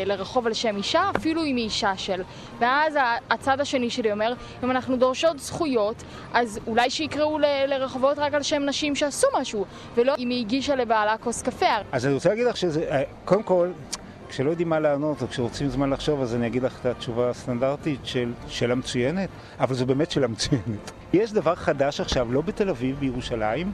[0.07, 2.23] לרחוב על שם אישה, אפילו אם היא אישה של.
[2.59, 2.99] ואז
[3.31, 4.33] הצד השני שלי אומר,
[4.65, 9.65] אם אנחנו דורשות זכויות, אז אולי שיקראו ל, לרחובות רק על שם נשים שעשו משהו,
[9.95, 11.67] ולא אם היא הגישה לבעלה כוס קפה.
[11.93, 13.69] אז אני רוצה להגיד לך שזה, אה, קודם כל,
[14.29, 18.01] כשלא יודעים מה לענות, או כשרוצים זמן לחשוב, אז אני אגיד לך את התשובה הסטנדרטית
[18.05, 19.29] של שאלה מצוינת,
[19.61, 20.91] אבל זו באמת שאלה מצוינת.
[21.13, 23.73] יש דבר חדש עכשיו, לא בתל אביב, בירושלים,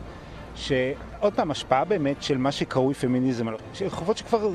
[0.54, 3.46] שעוד פעם, השפעה באמת של מה שקרוי פמיניזם.
[3.80, 4.50] רחובות שכבר,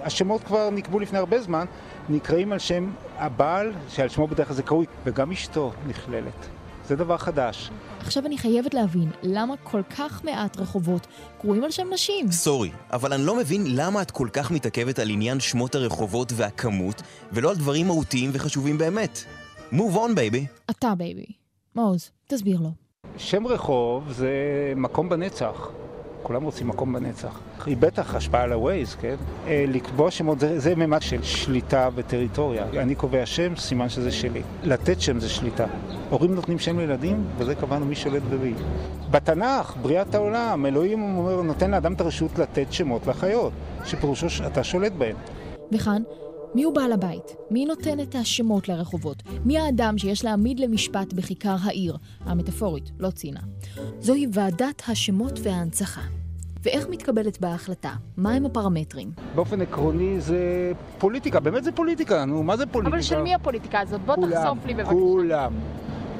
[0.00, 1.66] השמות כבר נקבעו לפני הרבה זמן,
[2.08, 6.48] נקראים על שם הבעל, שעל שמו בדרך כלל זה קרוי, וגם אשתו נכללת.
[6.88, 7.70] זה דבר חדש.
[8.00, 11.06] עכשיו אני חייבת להבין, למה כל כך מעט רחובות
[11.40, 12.32] קרויים על שם נשים?
[12.32, 17.02] סורי, אבל אני לא מבין למה את כל כך מתעכבת על עניין שמות הרחובות והכמות,
[17.32, 19.18] ולא על דברים מהותיים וחשובים באמת.
[19.72, 20.46] move on, בייבי.
[20.70, 21.26] אתה, בייבי.
[21.74, 22.87] מעוז, תסביר לו.
[23.18, 24.32] שם רחוב זה
[24.76, 25.70] מקום בנצח.
[26.22, 27.40] כולם רוצים מקום בנצח.
[27.66, 29.14] היא בטח השפעה על ה-Waze, כן?
[29.46, 32.64] אה, לקבוע שמות זה, זה ממד של שליטה וטריטוריה.
[32.72, 34.42] אני קובע שם, סימן שזה שלי.
[34.64, 35.66] לתת שם זה שליטה.
[36.10, 38.54] הורים נותנים שם לילדים, וזה קבענו מי שולט במי.
[39.10, 43.52] בתנ"ך, בריאת העולם, אלוהים אומר, נותן לאדם את הרשות לתת שמות לחיות,
[43.84, 45.16] שפירושו שאתה שולט בהם.
[45.72, 46.02] וכאן,
[46.54, 47.36] מי הוא בעל הבית?
[47.50, 49.22] מי נותן את השמות לרחובות?
[49.44, 51.96] מי האדם שיש להעמיד למשפט בכיכר העיר?
[52.20, 53.40] המטאפורית, לא צינה.
[54.00, 56.00] זוהי ועדת השמות וההנצחה.
[56.62, 57.92] ואיך מתקבלת בה ההחלטה?
[58.16, 59.10] מהם הפרמטרים?
[59.34, 62.96] באופן עקרוני זה פוליטיקה, באמת זה פוליטיקה, נו, מה זה פוליטיקה?
[62.96, 64.00] אבל של מי הפוליטיקה הזאת?
[64.00, 64.90] בוא כולם, תחשוף לי בבקשה.
[64.90, 65.52] כולם.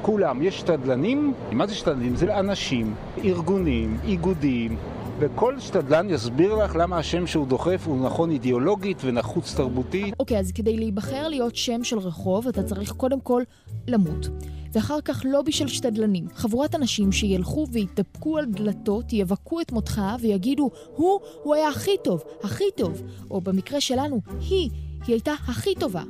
[0.01, 0.41] כולם.
[0.41, 2.15] יש שתדלנים, מה זה שתדלנים?
[2.15, 4.77] זה אנשים, ארגונים, איגודים,
[5.19, 10.13] וכל שתדלן יסביר לך למה השם שהוא דוחף הוא נכון אידיאולוגית ונחוץ תרבותית.
[10.19, 13.43] אוקיי, okay, אז כדי להיבחר להיות שם של רחוב, אתה צריך קודם כל
[13.87, 14.29] למות.
[14.73, 20.69] ואחר כך לובי של שתדלנים, חבורת אנשים שילכו ויתדפקו על דלתות, יבכו את מותך ויגידו,
[20.95, 23.01] הוא, הוא היה הכי טוב, הכי טוב.
[23.31, 24.69] או במקרה שלנו, היא,
[25.07, 26.03] היא הייתה הכי טובה.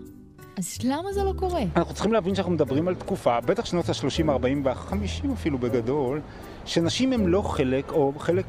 [0.58, 1.62] אז למה זה לא קורה?
[1.76, 6.22] אנחנו צריכים להבין שאנחנו מדברים על תקופה, בטח שנות ה-30, 40 וה-50 אפילו בגדול,
[6.66, 8.46] שנשים הן לא חלק, או חלק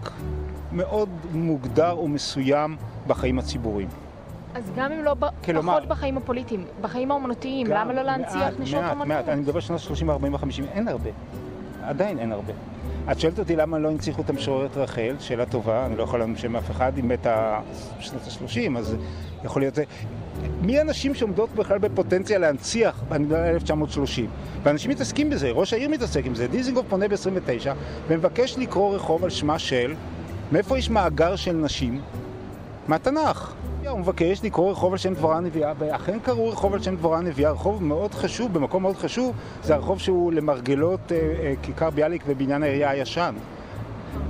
[0.72, 3.88] מאוד מוגדר ומסוים בחיים הציבוריים.
[4.54, 5.26] אז גם אם לא ב...
[5.44, 8.96] כלומר, פחות בחיים הפוליטיים, בחיים האומנותיים, למה לא להנציח נשות אומנות?
[8.96, 11.10] מעט, מעט, אני מדבר שנות 30, 40 ו-50, אין הרבה.
[11.82, 12.52] עדיין אין הרבה.
[13.12, 16.38] את שואלת אותי למה לא הנציחו את המשוררת רחל, שאלה טובה, אני לא יכול לענות
[16.38, 17.60] שם אף אחד, היא מתה
[17.98, 18.96] בשנות ה-30, אז
[19.44, 19.84] יכול להיות זה.
[20.60, 24.30] מי הנשים שעומדות בכלל בפוטנציה להנציח, אני מדבר על 1930?
[24.62, 26.46] ואנשים מתעסקים בזה, ראש העיר מתעסק עם זה.
[26.46, 27.68] דיזינגוף פונה ב-29
[28.08, 29.94] ומבקש לקרוא רחוב על שמה של,
[30.52, 32.00] מאיפה יש מאגר של נשים?
[32.88, 33.54] מהתנ"ך.
[33.88, 37.50] הוא מבקש לקרוא רחוב על שם דבורה הנביאה, ואכן קראו רחוב על שם דבורה הנביאה,
[37.50, 42.62] רחוב מאוד חשוב, במקום מאוד חשוב, זה הרחוב שהוא למרגלות אה, אה, כיכר ביאליק ובניין
[42.62, 43.34] העירייה הישן.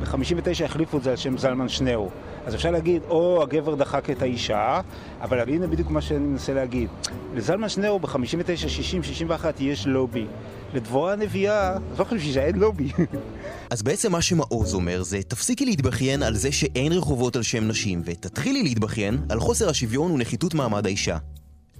[0.00, 2.10] ב-59 החליפו את זה על שם זלמן שניאור.
[2.46, 4.80] אז אפשר להגיד, או הגבר דחק את האישה,
[5.20, 6.88] אבל הנה בדיוק מה שאני מנסה להגיד.
[7.34, 10.26] לזלמן שניאור ב-59, 60, 61 יש לובי.
[10.74, 12.92] לדבורה הנביאה, לא חושב שאין לובי.
[13.70, 18.02] אז בעצם מה שמעוז אומר זה, תפסיקי להתבכיין על זה שאין רחובות על שם נשים,
[18.04, 21.18] ותתחילי להתבכיין על חוסר השוויון ונחיתות מעמד האישה.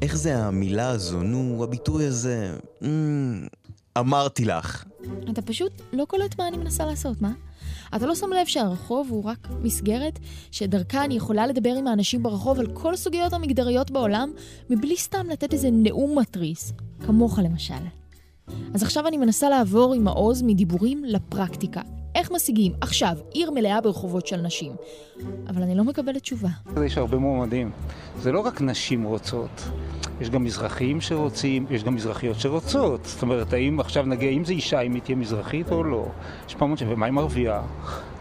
[0.03, 2.57] איך זה המילה הזו, נו, הביטוי הזה...
[2.83, 2.87] Mm,
[3.99, 4.85] אמרתי לך.
[5.31, 7.33] אתה פשוט לא קולט מה אני מנסה לעשות, מה?
[7.97, 10.19] אתה לא שם לב שהרחוב הוא רק מסגרת
[10.51, 14.33] שדרכה אני יכולה לדבר עם האנשים ברחוב על כל הסוגיות המגדריות בעולם,
[14.71, 16.73] מבלי סתם לתת איזה נאום מתריס,
[17.07, 17.75] כמוך למשל.
[18.75, 21.81] אז עכשיו אני מנסה לעבור עם העוז מדיבורים לפרקטיקה.
[22.15, 24.73] איך משיגים עכשיו עיר מלאה ברחובות של נשים?
[25.49, 26.49] אבל אני לא מקבלת תשובה.
[26.87, 27.71] יש הרבה מועמדים.
[28.19, 29.51] זה לא רק נשים רוצות.
[30.21, 33.05] יש גם מזרחים שרוצים, יש גם מזרחיות שרוצות.
[33.05, 36.07] זאת אומרת, האם עכשיו נגיע, אם זה אישה, אם היא תהיה מזרחית או לא.
[36.49, 36.83] יש פעם ש...
[36.89, 37.63] ומה עם ערבייה?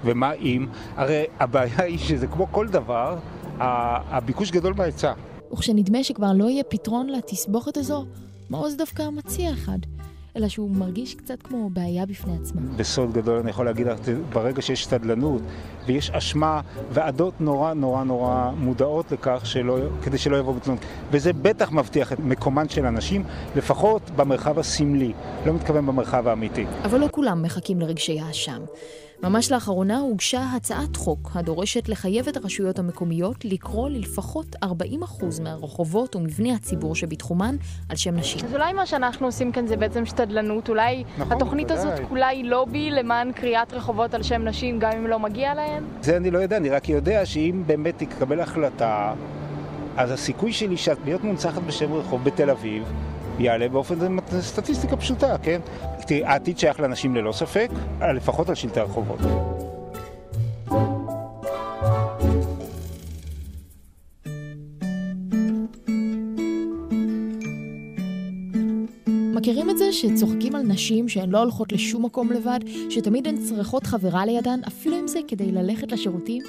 [0.06, 0.68] ומה אם?
[0.96, 3.18] הרי הבעיה היא שזה כמו כל דבר,
[3.60, 5.14] הביקוש גדול מההיצע.
[5.54, 8.06] וכשנדמה שכבר לא יהיה פתרון לתסבוכת הזו,
[8.50, 9.80] מעוז דווקא מציע אחד.
[10.36, 12.62] אלא שהוא מרגיש קצת כמו בעיה בפני עצמה.
[12.76, 14.00] בסוד גדול אני יכול להגיד לך,
[14.34, 15.42] ברגע שיש שתדלנות
[15.86, 16.62] ויש אשמה,
[16.92, 20.84] ועדות נורא נורא נורא מודעות לכך שלא, כדי שלא יבואו בתלונות.
[21.12, 23.24] וזה בטח מבטיח את מקומן של אנשים,
[23.56, 25.14] לפחות במרחב הסמלי,
[25.46, 26.66] לא מתכוון במרחב האמיתי.
[26.84, 28.62] אבל לא כולם מחכים לרגשי האשם.
[29.24, 34.68] ממש לאחרונה הוגשה הצעת חוק הדורשת לחייב את הרשויות המקומיות לקרוא ללפחות 40%
[35.44, 37.56] מהרחובות ומבני הציבור שבתחומן
[37.90, 38.46] על שם נשים.
[38.46, 41.94] אז אולי מה שאנחנו עושים כאן זה בעצם שתדלנות, אולי נכון, התוכנית בוודאי.
[41.94, 45.84] הזאת כולה היא לובי למען קריאת רחובות על שם נשים גם אם לא מגיע להן?
[46.02, 49.14] זה אני לא יודע, אני רק יודע שאם באמת תקבל החלטה,
[49.98, 52.84] אז הסיכוי שלי להיות מונצחת בשם רחוב בתל אביב
[53.40, 53.96] יעלה באופן,
[54.30, 55.60] זה סטטיסטיקה פשוטה, כן?
[56.10, 57.70] העתיד שייך לאנשים ללא ספק,
[58.16, 59.20] לפחות על שלטי הרחובות.
[69.34, 73.88] מכירים את זה שצוחקים על נשים שהן לא הולכות לשום מקום לבד, שתמיד הן צריכות
[73.88, 76.44] חברה לידן, אפילו אם זה כדי ללכת לשירותים?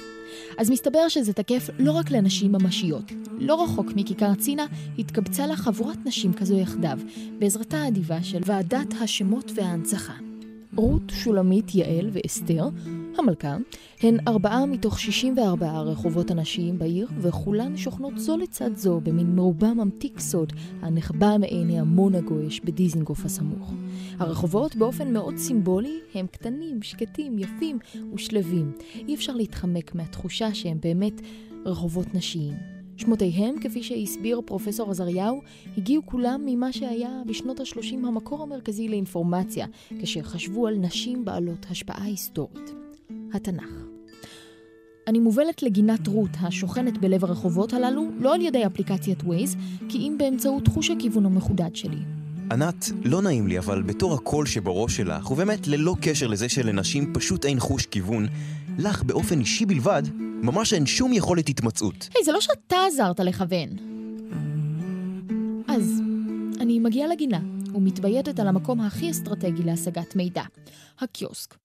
[0.61, 3.11] אז מסתבר שזה תקף לא רק לנשים ממשיות.
[3.39, 4.65] לא רחוק מכיכר צינה
[4.99, 6.97] התקבצה לה חבורת נשים כזו יחדיו,
[7.39, 10.30] בעזרתה האדיבה של ועדת השמות וההנצחה.
[10.75, 12.69] רות, שולמית, יעל ואסתר,
[13.17, 13.57] המלכה,
[14.01, 20.19] הן ארבעה מתוך 64 רחובות הנשיים בעיר, וכולן שוכנות זו לצד זו במין מרובע ממתיק
[20.19, 23.73] סוד הנחבא מעיני המון הגועש בדיזינגוף הסמוך.
[24.17, 27.79] הרחובות באופן מאוד סימבולי הם קטנים, שקטים, יפים
[28.13, 28.71] ושלווים.
[28.95, 31.21] אי אפשר להתחמק מהתחושה שהם באמת
[31.65, 32.80] רחובות נשיים.
[33.01, 35.41] שמותיהם, כפי שהסביר פרופסור עזריהו,
[35.77, 39.65] הגיעו כולם ממה שהיה בשנות ה-30 המקור המרכזי לאינפורמציה,
[40.01, 42.71] כשחשבו על נשים בעלות השפעה היסטורית.
[43.33, 43.69] התנ"ך.
[45.07, 49.55] אני מובלת לגינת רות השוכנת בלב הרחובות הללו, לא על ידי אפליקציית ווייז,
[49.89, 51.99] כי אם באמצעות חוש הכיוון המחודד שלי.
[52.51, 57.45] ענת, לא נעים לי, אבל בתור הקול שבראש שלך, ובאמת ללא קשר לזה שלנשים פשוט
[57.45, 58.27] אין חוש כיוון,
[58.81, 62.09] לך באופן אישי בלבד, ממש אין שום יכולת התמצאות.
[62.13, 63.69] היי, hey, זה לא שאתה עזרת לכוון.
[65.67, 66.01] אז,
[66.59, 67.39] אני מגיעה לגינה,
[67.75, 70.43] ומתבייתת על המקום הכי אסטרטגי להשגת מידע,
[70.99, 71.55] הקיוסק.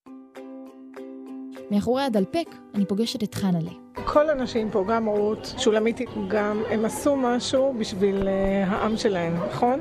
[1.71, 3.71] מאחורי הדלפק אני פוגשת את חנה'לה.
[4.05, 9.81] כל הנשים פה, גם רות, שולמית, גם הם עשו משהו בשביל uh, העם שלהם, נכון?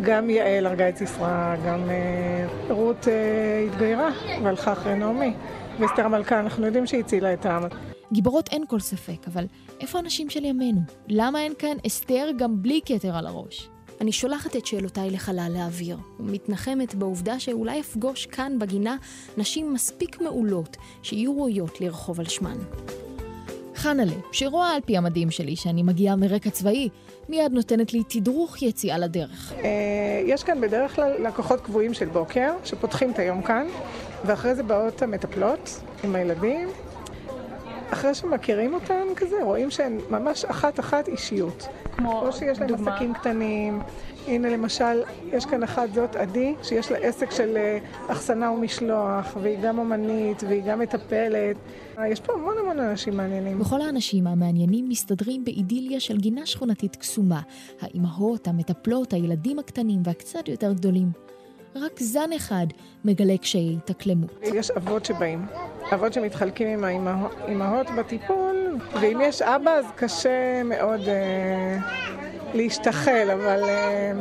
[0.00, 4.10] גם יעל הרגה את סיסרא, גם uh, רות uh, התגיירה
[4.42, 5.32] והלכה אחרי נעמי.
[5.80, 7.62] ואסתר המלכה, אנחנו יודעים שהיא הצילה את העם.
[8.12, 9.44] גיבורות אין כל ספק, אבל
[9.80, 10.80] איפה הנשים של ימינו?
[11.08, 13.68] למה אין כאן אסתר גם בלי כתר על הראש?
[14.00, 18.96] אני שולחת את שאלותיי לחלל האוויר, ומתנחמת בעובדה שאולי אפגוש כאן בגינה
[19.36, 22.58] נשים מספיק מעולות שיהיו ראויות לרחוב על שמן.
[23.78, 26.88] חנה'לה, שרואה על פי המדים שלי שאני מגיעה מרקע צבאי,
[27.28, 29.52] מיד נותנת לי תדרוך יציאה לדרך.
[30.26, 33.66] יש כאן בדרך כלל לקוחות קבועים של בוקר, שפותחים את היום כאן,
[34.24, 36.68] ואחרי זה באות המטפלות עם הילדים.
[37.92, 41.68] אחרי שמכירים אותן כזה, רואים שהן ממש אחת-אחת אישיות.
[41.96, 42.94] כמו או שיש דוגמה.
[42.94, 43.80] עסקים קטנים.
[44.26, 47.56] הנה למשל, יש כאן אחת זאת עדי, שיש לה עסק של
[48.08, 51.56] אחסנה ומשלוח, והיא גם אומנית, והיא גם מטפלת.
[52.06, 53.60] יש פה המון המון אנשים מעניינים.
[53.60, 57.40] וכל האנשים המעניינים מסתדרים באידיליה של גינה שכונתית קסומה.
[57.80, 61.08] האימהות, המטפלות, הילדים הקטנים והקצת יותר גדולים.
[61.76, 62.66] רק זן אחד
[63.04, 64.38] מגלה קשיי התאקלמות.
[64.42, 65.46] יש אבות שבאים,
[65.94, 71.78] אבות שמתחלקים עם האימהות בטיפול, ואם יש אבא אז קשה מאוד אה,
[72.54, 73.62] להשתחל, אבל...
[73.64, 74.12] אה...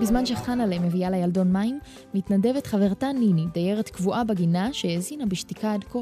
[0.00, 1.78] בזמן שחנה'לה מביאה לילדון מים,
[2.14, 5.98] מתנדבת חברתה ניני, דיירת קבועה בגינה שהאזינה בשתיקה עד כה,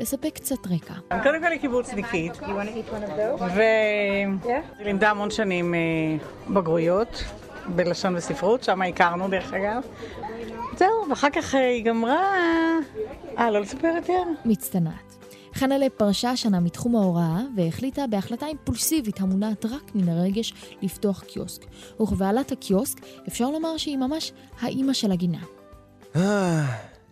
[0.00, 0.94] לספק קצת רקע.
[1.22, 2.32] קודם כל היא קיבוצניקית,
[4.78, 5.74] ולימדה המון שנים
[6.50, 7.24] בגרויות.
[7.66, 9.82] בלשון וספרות, שם הכרנו דרך אגב.
[10.76, 12.24] זהו, ואחר כך היא גמרה...
[13.38, 14.22] אה, לא לספר יותר?
[14.44, 15.12] מצטנעת.
[15.54, 21.62] חנה'לה פרשה השנה מתחום ההוראה והחליטה בהחלטה אימפולסיבית המונעת רק מן הרגש לפתוח קיוסק.
[22.02, 22.98] וכבעלת הקיוסק
[23.28, 25.38] אפשר לומר שהיא ממש האימא של הגינה.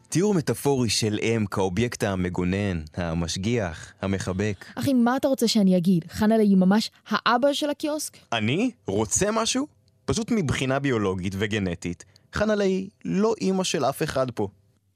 [0.09, 4.65] תיאור מטאפורי של אם כאובייקט המגונן, המשגיח, המחבק.
[4.75, 6.05] אחי, מה אתה רוצה שאני אגיד?
[6.09, 8.17] חנה'לה היא ממש האבא של הקיוסק?
[8.33, 8.71] אני?
[8.87, 9.80] רוצה משהו?
[10.11, 14.49] פשוט מבחינה ביולוגית וגנטית, חנה'לה היא לא אימא של אף אחד פה.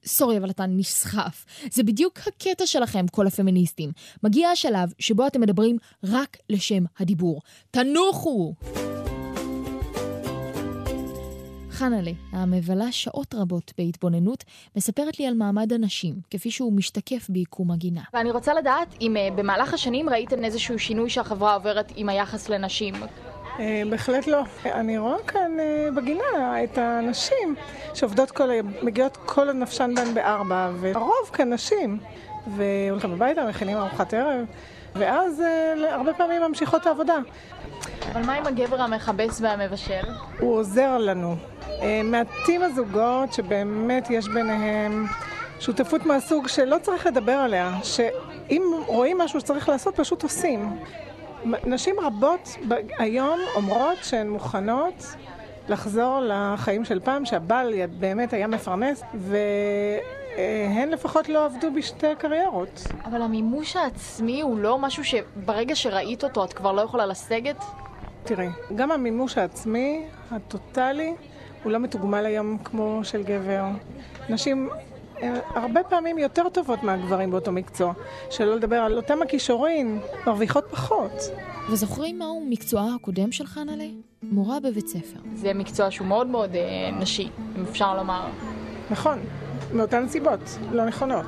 [0.07, 1.45] סורי, אבל אתה נסחף.
[1.71, 3.91] זה בדיוק הקטע שלכם, כל הפמיניסטים.
[4.23, 7.41] מגיע השלב שבו אתם מדברים רק לשם הדיבור.
[7.71, 8.55] תנוחו!
[11.71, 14.45] חנה'לה, המבלה שעות רבות בהתבוננות,
[14.77, 18.03] מספרת לי על מעמד הנשים, כפי שהוא משתקף ביקום הגינה.
[18.13, 22.95] ואני רוצה לדעת אם uh, במהלך השנים ראיתם איזשהו שינוי שהחברה עוברת עם היחס לנשים.
[23.91, 24.43] בהחלט לא.
[24.65, 25.57] אני רואה כאן
[25.95, 27.55] בגינה את הנשים
[27.95, 31.99] שעובדות כל היום, מגיעות כל נפשן בהן בארבע, והרוב כאן נשים.
[32.47, 34.45] והולכים הביתה, מכינים ארוחת ערב,
[34.95, 35.43] ואז
[35.91, 37.17] הרבה פעמים ממשיכות את העבודה.
[38.13, 40.03] אבל מה עם הגבר המכבס והמבשל?
[40.39, 41.37] הוא עוזר לנו.
[42.05, 45.07] מעטים הזוגות שבאמת יש ביניהם
[45.61, 50.77] שותפות מהסוג שלא צריך לדבר עליה, שאם רואים משהו שצריך לעשות, פשוט עושים.
[51.67, 52.57] נשים רבות
[52.99, 55.07] היום אומרות שהן מוכנות
[55.69, 62.87] לחזור לחיים של פעם, שהבעל באמת היה מפרנס, והן לפחות לא עבדו בשתי קריירות.
[63.05, 67.65] אבל המימוש העצמי הוא לא משהו שברגע שראית אותו את כבר לא יכולה לסגת?
[68.25, 71.15] תראי, גם המימוש העצמי, הטוטלי,
[71.63, 73.65] הוא לא מתוגמל היום כמו של גבר.
[74.29, 74.71] נשים
[75.55, 77.93] הרבה פעמים יותר טובות מהגברים באותו מקצוע.
[78.31, 81.13] שלא לדבר על אותם הכישורים, מרוויחות פחות.
[81.71, 83.87] וזוכרים מהו מקצועה הקודם של חנה'לה?
[84.23, 85.21] מורה בבית ספר.
[85.35, 88.27] זה מקצוע שהוא מאוד מאוד אה, נשי, אם אפשר לומר.
[88.91, 89.19] נכון,
[89.73, 91.27] מאותן סיבות, לא נכונות.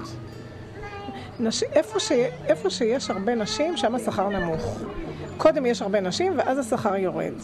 [1.41, 1.63] נש...
[1.63, 2.13] איפה, ש...
[2.47, 4.79] איפה שיש הרבה נשים, שם השכר נמוך.
[5.37, 7.35] קודם יש הרבה נשים, ואז השכר יורד.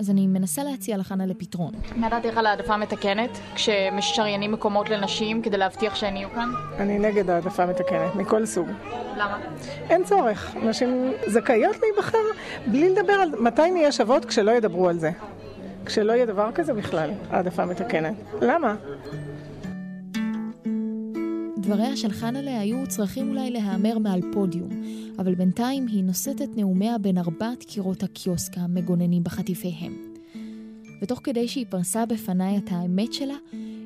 [0.00, 1.72] אז אני מנסה להציע לחנה לפתרון.
[1.96, 6.50] מה דעתך על העדפה מתקנת, כשמשריינים מקומות לנשים כדי להבטיח שהן יהיו כאן?
[6.78, 8.68] אני נגד העדפה מתקנת, מכל סוג.
[9.16, 9.38] למה?
[9.90, 10.54] אין צורך.
[10.62, 12.18] נשים זכאיות להיבחר
[12.66, 15.10] בלי לדבר על מתי נהיה שוות כשלא ידברו על זה.
[15.86, 18.14] כשלא יהיה דבר כזה בכלל, העדפה מתקנת.
[18.40, 18.74] למה?
[21.60, 24.68] דבריה של חנה'לה היו צריכים אולי להיאמר מעל פודיום,
[25.18, 30.14] אבל בינתיים היא נושאת את נאומיה בין ארבעת קירות הקיוסק המגוננים בחטיפיהם.
[31.02, 33.34] ותוך כדי שהיא פרסה בפניי את האמת שלה,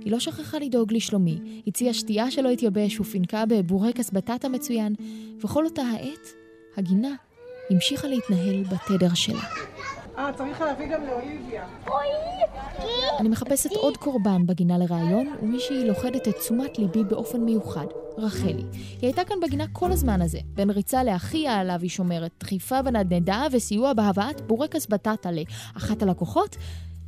[0.05, 4.95] היא לא שכחה לדאוג לשלומי, הציעה שתייה שלא התייבש ופינקה בבורקס בטטה מצוין,
[5.45, 6.29] וכל אותה העת,
[6.77, 7.15] הגינה
[7.71, 9.74] המשיכה להתנהל בתדר שלה.
[10.19, 11.67] אה, צריך להביא גם לאוליביה.
[13.21, 17.87] אני מחפשת עוד קורבן בגינה לראיון, ומישהי לוכדת את תשומת ליבי באופן מיוחד,
[18.19, 18.65] רחלי.
[18.73, 23.47] היא הייתה כאן בגינה כל הזמן הזה, בין ריצה לאחיה עליו היא שומרת, דחיפה ונדנדה
[23.53, 26.57] וסיוע בהבאת בורקס בטטה לאחת הלקוחות.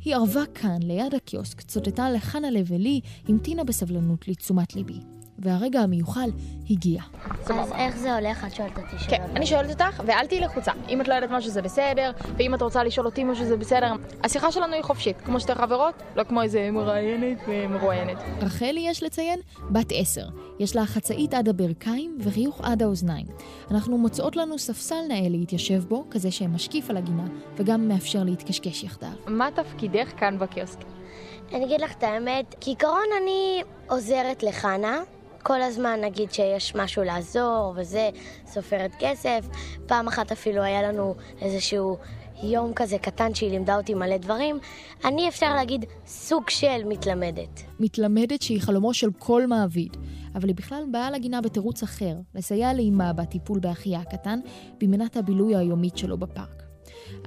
[0.05, 5.16] היא ארבה כאן, ליד הקיוסק, צוטטה לחנה ולי, המתינה בסבלנות לתשומת ליבי.
[5.39, 6.29] והרגע המיוחל
[6.69, 7.01] הגיע.
[7.45, 8.45] אז איך זה הולך?
[8.45, 9.09] את שואלת אותי שאלות.
[9.09, 10.71] כן, אני שואלת אותך, ואל תהיי לחוצה.
[10.89, 13.93] אם את לא יודעת משהו זה בסדר, ואם את רוצה לשאול אותי משהו זה בסדר.
[14.23, 18.17] השיחה שלנו היא חופשית, כמו שתי חברות, לא כמו איזה מראיינת ומרואיינת.
[18.41, 20.27] רחלי, יש לציין, בת עשר.
[20.59, 23.25] יש לה חצאית עד הברכיים וחיוך עד האוזניים.
[23.71, 27.25] אנחנו מוצאות לנו ספסל נאה להתיישב בו, כזה שמשקיף על הגינה,
[27.55, 29.09] וגם מאפשר להתקשקש יחדיו.
[29.27, 30.79] מה תפקידך כאן בקיוסק?
[31.53, 35.01] אני אגיד לך את האמת, כעיקרון אני עוזרת לחנה.
[35.47, 38.09] כל הזמן נגיד שיש משהו לעזור וזה,
[38.45, 39.47] סופרת כסף.
[39.85, 41.97] פעם אחת אפילו היה לנו איזשהו
[42.43, 44.59] יום כזה קטן שהיא לימדה אותי מלא דברים.
[45.05, 47.63] אני אפשר להגיד סוג של מתלמדת.
[47.79, 49.97] מתלמדת שהיא חלומו של כל מעביד,
[50.35, 54.39] אבל היא בכלל באה לגינה בתירוץ אחר, לסייע לאימה בטיפול באחיה הקטן,
[54.79, 56.66] במנת הבילוי היומית שלו בפארק.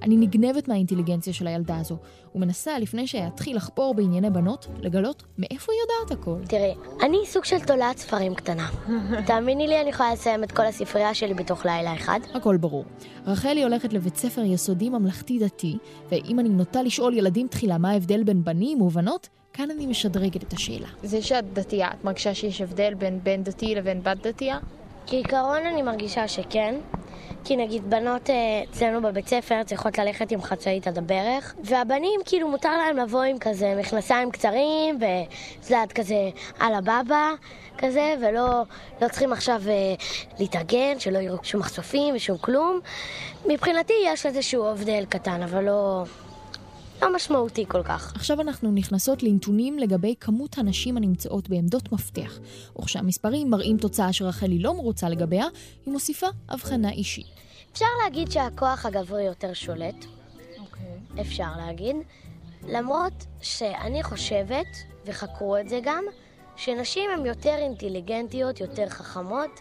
[0.03, 1.97] אני נגנבת מהאינטליגנציה של הילדה הזו,
[2.35, 6.37] ומנסה, לפני שאתחיל לחפור בענייני בנות, לגלות מאיפה היא יודעת הכל.
[6.49, 8.69] תראי, אני סוג של תולעת ספרים קטנה.
[9.27, 12.21] תאמיני לי, אני יכולה לסיים את כל הספרייה שלי בתוך לילה אחד.
[12.35, 12.85] הכל ברור.
[13.27, 15.79] רחלי הולכת לבית ספר יסודי ממלכתי-דתי,
[16.11, 20.53] ואם אני נוטה לשאול ילדים תחילה מה ההבדל בין בנים ובנות, כאן אני משדרגת את
[20.53, 20.89] השאלה.
[21.03, 24.59] זה שאת דתייה, את מרגישה שיש הבדל בין בן דתי לבין בת דתייה?
[25.07, 26.75] כעיקרון אני מרגישה שכן.
[27.45, 28.35] כי נגיד בנות אה,
[28.71, 33.39] אצלנו בבית ספר צריכות ללכת עם חצאית עד הברך, והבנים כאילו מותר להם לבוא עם
[33.39, 34.99] כזה מכנסיים קצרים
[35.71, 37.31] ואת כזה על הבבא
[37.79, 38.63] כזה, ולא
[39.03, 39.95] לא צריכים עכשיו אה,
[40.39, 42.81] להתארגן, שלא יראו שום מחשופים ושום כלום.
[43.47, 46.05] מבחינתי יש איזשהו הבדל קטן, אבל לא...
[47.03, 48.13] לא משמעותי כל כך.
[48.17, 52.39] עכשיו אנחנו נכנסות לנתונים לגבי כמות הנשים הנמצאות בעמדות מפתח.
[52.79, 55.47] וכשהמספרים מראים תוצאה שרחלי לא מרוצה לגביה,
[55.87, 57.27] היא מוסיפה הבחנה אישית.
[57.73, 60.05] אפשר להגיד שהכוח הגברי יותר שולט.
[60.05, 60.61] Okay.
[60.61, 61.21] אוקיי.
[61.21, 61.97] אפשר להגיד.
[62.69, 64.67] למרות שאני חושבת,
[65.07, 66.05] וחקרו את זה גם,
[66.61, 69.61] שנשים הן יותר אינטליגנטיות, יותר חכמות.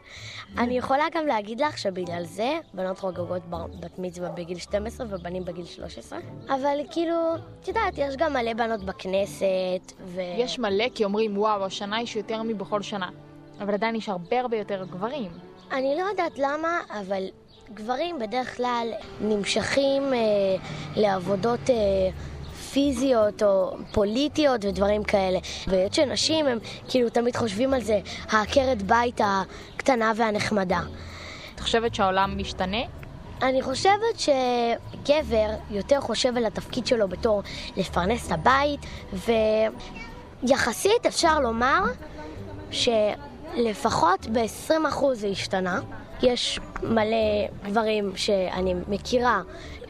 [0.58, 3.41] אני יכולה גם להגיד לך שבגלל זה בנות חוגגות
[3.80, 6.20] בת מצווה בגיל 12 ובנים בגיל 13.
[6.50, 7.16] אבל כאילו,
[7.62, 10.22] את יודעת, יש גם מלא בנות בכנסת, ו...
[10.38, 13.10] יש מלא כי אומרים, וואו, השנה יש יותר מבכל שנה.
[13.60, 15.32] אבל עדיין יש הרבה הרבה יותר גברים.
[15.72, 17.24] אני לא יודעת למה, אבל
[17.74, 18.88] גברים בדרך כלל
[19.22, 20.20] נמשכים אה,
[20.95, 21.70] לעבודות...
[21.70, 21.76] אה,
[22.74, 25.39] פיזיות או פוליטיות ודברים כאלה.
[25.67, 26.57] והיות שנשים הם
[26.89, 27.99] כאילו תמיד חושבים על זה,
[28.30, 30.80] העקרת בית הקטנה והנחמדה.
[31.55, 32.82] את חושבת שהעולם משתנה?
[33.41, 37.41] אני חושבת שגבר יותר חושב על התפקיד שלו בתור
[37.78, 38.80] לפרנס את הבית,
[40.43, 41.84] ויחסית אפשר לומר
[42.72, 45.80] שלפחות ב-20% זה השתנה.
[46.22, 49.41] יש מלא דברים שאני מכירה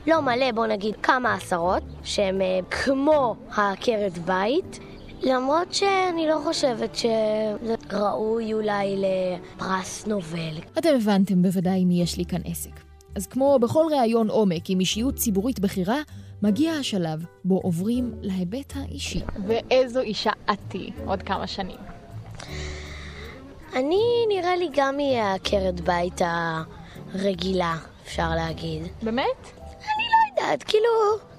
[0.08, 4.80] לא מלא, בוא נגיד כמה עשרות, שהם אה, כמו העקרת בית.
[5.22, 10.58] למרות שאני לא חושבת שזה ראוי אולי לפרס נובל.
[10.78, 12.72] אתם הבנתם בוודאי מי יש לי כאן עסק.
[13.16, 16.02] אז כמו בכל ראיון עומק עם אישיות ציבורית בכירה,
[16.42, 19.22] מגיע השלב בו עוברים להיבט האישי.
[19.48, 21.78] ואיזו אישה את תהיי עוד כמה שנים?
[23.74, 26.22] אני נראה לי גם אהיה עקרת בית
[27.14, 27.76] הרגילה,
[28.06, 28.82] אפשר להגיד.
[29.04, 29.59] באמת?
[30.40, 30.90] לא יודעת, כאילו,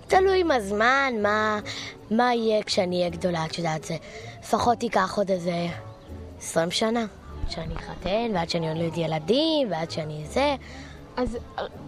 [0.07, 1.59] תלוי עם הזמן, מה,
[2.11, 3.97] מה יהיה כשאני אהיה גדולה, את יודעת, זה
[4.41, 5.67] לפחות ייקח עוד איזה
[6.39, 7.07] 20 שנה.
[7.49, 10.55] שאני אתחתן, ועד שאני אולד ילדים, ועד שאני זה.
[11.17, 11.39] אז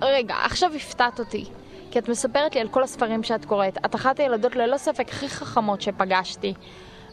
[0.02, 1.44] רגע, עכשיו הפתעת אותי.
[1.90, 3.78] כי את מספרת לי על כל הספרים שאת קוראת.
[3.84, 6.54] את אחת הילדות ללא ספק הכי חכמות שפגשתי.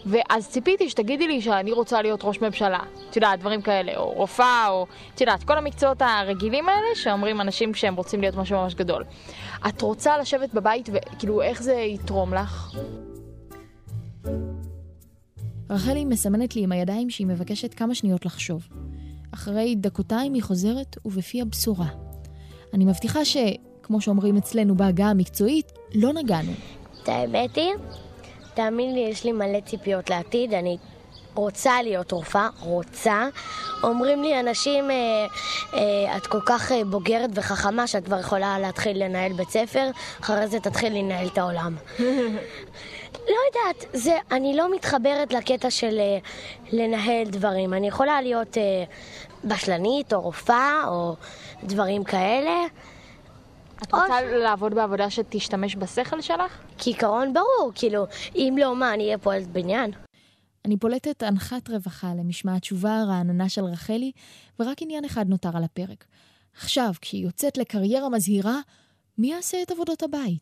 [0.06, 2.80] ואז ציפיתי שתגידי לי שאני רוצה להיות ראש ממשלה.
[3.10, 4.86] את יודעת, דברים כאלה, או רופאה, או...
[5.16, 9.04] את יודעת, כל המקצועות הרגילים האלה שאומרים אנשים שהם רוצים להיות משהו ממש גדול.
[9.68, 12.76] את רוצה לשבת בבית, וכאילו, איך זה יתרום לך?
[15.70, 18.68] רחלי מסמנת לי עם הידיים שהיא מבקשת כמה שניות לחשוב.
[19.34, 21.88] אחרי דקותיים היא חוזרת ובפי הבשורה.
[22.74, 26.52] אני מבטיחה שכמו שאומרים אצלנו בהגה המקצועית, לא נגענו.
[27.04, 27.72] את האמת היא,
[28.60, 30.78] תאמין לי, יש לי מלא ציפיות לעתיד, אני
[31.36, 33.28] רוצה להיות רופאה, רוצה.
[33.84, 34.96] אומרים לי אנשים, אה,
[35.74, 39.90] אה, את כל כך אה, בוגרת וחכמה שאת כבר יכולה להתחיל לנהל בית ספר,
[40.22, 41.76] אחרי זה תתחיל לנהל את העולם.
[43.34, 46.28] לא יודעת, זה, אני לא מתחברת לקטע של uh,
[46.72, 47.74] לנהל דברים.
[47.74, 51.16] אני יכולה להיות uh, בשלנית או רופאה או
[51.64, 52.66] דברים כאלה.
[53.84, 54.34] את רוצה ש...
[54.44, 56.58] לעבוד בעבודה שתשתמש בשכל שלך?
[56.78, 58.06] כעיקרון ברור, כאילו,
[58.36, 59.92] אם לא, מה, אני אהיה פועלת בניין.
[60.66, 64.12] אני פולטת אנחת רווחה למשמע התשובה הרעננה של רחלי,
[64.60, 66.06] ורק עניין אחד נותר על הפרק.
[66.62, 68.60] עכשיו, כשהיא יוצאת לקריירה מזהירה,
[69.18, 70.42] מי יעשה את עבודות הבית?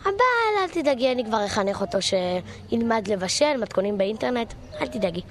[0.00, 5.22] הבעל, אל תדאגי, אני כבר אחנך אותו שילמד לבשל, מתכונים באינטרנט, אל תדאגי.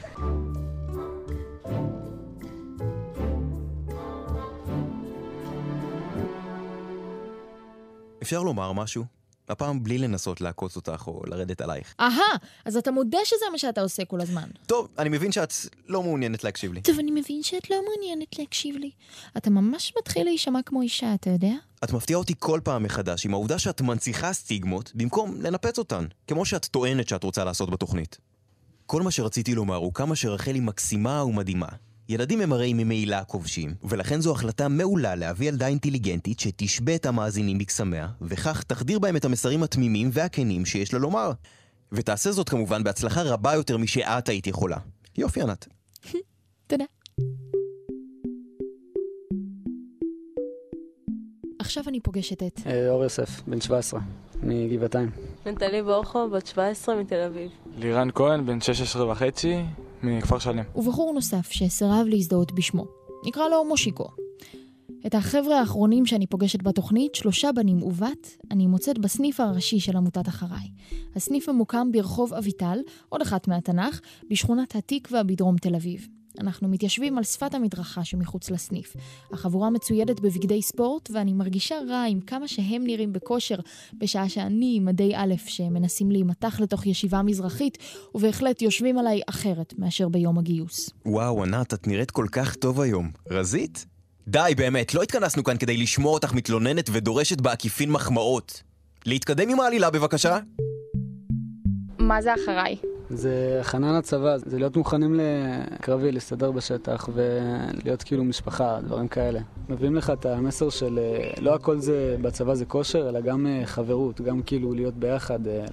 [8.25, 9.05] אפשר לומר משהו?
[9.49, 11.95] הפעם בלי לנסות לעקוץ אותך או לרדת עלייך.
[11.99, 14.49] אהה, אז אתה מודה שזה מה שאתה עושה כל הזמן.
[14.65, 15.53] טוב, אני מבין שאת
[15.87, 16.81] לא מעוניינת להקשיב לי.
[16.81, 18.91] טוב, אני מבין שאת לא מעוניינת להקשיב לי.
[19.37, 21.53] אתה ממש מתחיל להישמע כמו אישה, אתה יודע?
[21.83, 26.45] את מפתיעה אותי כל פעם מחדש עם העובדה שאת מנציחה סטיגמות במקום לנפץ אותן, כמו
[26.45, 28.17] שאת טוענת שאת רוצה לעשות בתוכנית.
[28.85, 31.67] כל מה שרציתי לומר הוא כמה שרחלי מקסימה ומדהימה.
[32.09, 37.57] ילדים הם הרי ממילא כובשים, ולכן זו החלטה מעולה להביא ילדה אינטליגנטית שתשבה את המאזינים
[37.57, 41.31] מקסמיה, וכך תחדיר בהם את המסרים התמימים והכנים שיש לה לומר.
[41.91, 44.77] ותעשה זאת כמובן בהצלחה רבה יותר משאת היית יכולה.
[45.17, 45.67] יופי, ענת.
[46.67, 46.85] תודה.
[51.59, 52.59] עכשיו אני פוגשת את...
[52.67, 53.99] אה, אור יוסף, בן 17,
[54.43, 55.09] מגבעתיים.
[55.45, 57.51] נטלי בורחו, בת 17 מתל אביב.
[57.77, 59.55] לירן כהן, בן 16 וחצי,
[60.05, 60.63] מכפר שלם.
[60.75, 62.85] ובחור נוסף שסירב להזדהות בשמו.
[63.25, 64.07] נקרא לו מושיקו.
[65.07, 70.27] את החבר'ה האחרונים שאני פוגשת בתוכנית, שלושה בנים ובת, אני מוצאת בסניף הראשי של עמותת
[70.27, 70.69] אחריי.
[71.15, 72.79] הסניף ממוקם ברחוב אביטל,
[73.09, 76.07] עוד אחת מהתנ"ך, בשכונת התקווה בדרום תל אביב.
[76.39, 78.95] אנחנו מתיישבים על שפת המדרכה שמחוץ לסניף.
[79.31, 83.55] החבורה מצוידת בבגדי ספורט, ואני מרגישה רע עם כמה שהם נראים בכושר,
[83.93, 87.77] בשעה שאני עם מדי א' שמנסים להימתח לתוך ישיבה מזרחית,
[88.15, 90.89] ובהחלט יושבים עליי אחרת מאשר ביום הגיוס.
[91.05, 93.11] וואו, ענת, את נראית כל כך טוב היום.
[93.31, 93.85] רזית?
[94.27, 98.63] די, באמת, לא התכנסנו כאן כדי לשמוע אותך מתלוננת ודורשת בעקיפין מחמאות.
[99.05, 100.37] להתקדם עם העלילה בבקשה?
[101.99, 102.94] מה זה אחריי?
[103.09, 109.39] זה הכנה לצבא, זה להיות מוכנים לקרבי, להסתדר בשטח ולהיות כאילו משפחה, דברים כאלה.
[109.69, 110.99] מביאים לך את המסר של
[111.41, 115.47] לא הכל זה בצבא זה כושר, אלא גם אה, חברות, גם כאילו להיות ביחד.
[115.47, 115.65] אה,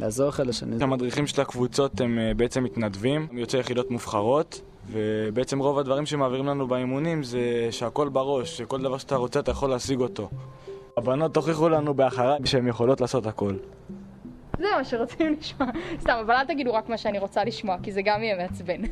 [0.00, 0.76] לעזור אחד לשני.
[0.80, 4.60] המדריכים של הקבוצות הם אה, בעצם מתנדבים, הם יוצאי יחידות מובחרות,
[4.92, 9.70] ובעצם רוב הדברים שמעבירים לנו באימונים זה שהכל בראש, שכל דבר שאתה רוצה אתה יכול
[9.70, 10.28] להשיג אותו.
[10.96, 13.54] הבנות הוכיחו לנו באחריי שהן יכולות לעשות הכל.
[14.58, 15.68] זה מה שרוצים לשמוע.
[16.00, 18.82] סתם, אבל אל תגידו רק מה שאני רוצה לשמוע, כי זה גם יהיה מעצבן.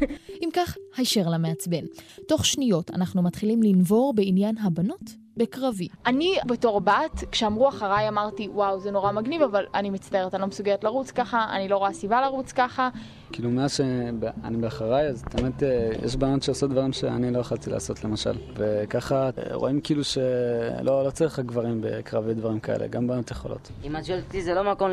[0.42, 1.84] אם כך, הישר למעצבן.
[2.28, 5.88] תוך שניות אנחנו מתחילים לנבור בעניין הבנות בקרבי.
[6.06, 10.46] אני בתור בת, כשאמרו אחריי אמרתי, וואו, זה נורא מגניב, אבל אני מצטערת, אני לא
[10.46, 12.88] מסוגלת לרוץ ככה, אני לא רואה סיבה לרוץ ככה.
[13.32, 18.04] כאילו, מאז שאני באחריי, אז באמת אה, יש בנות שעושות דברים שאני לא יכולתי לעשות,
[18.04, 18.38] למשל.
[18.56, 23.70] וככה אה, רואים כאילו שלא לא צריך רק גברים בקרבי דברים כאלה, גם בנות יכולות.
[23.84, 24.90] אם את שואלת אותי, זה לא מקום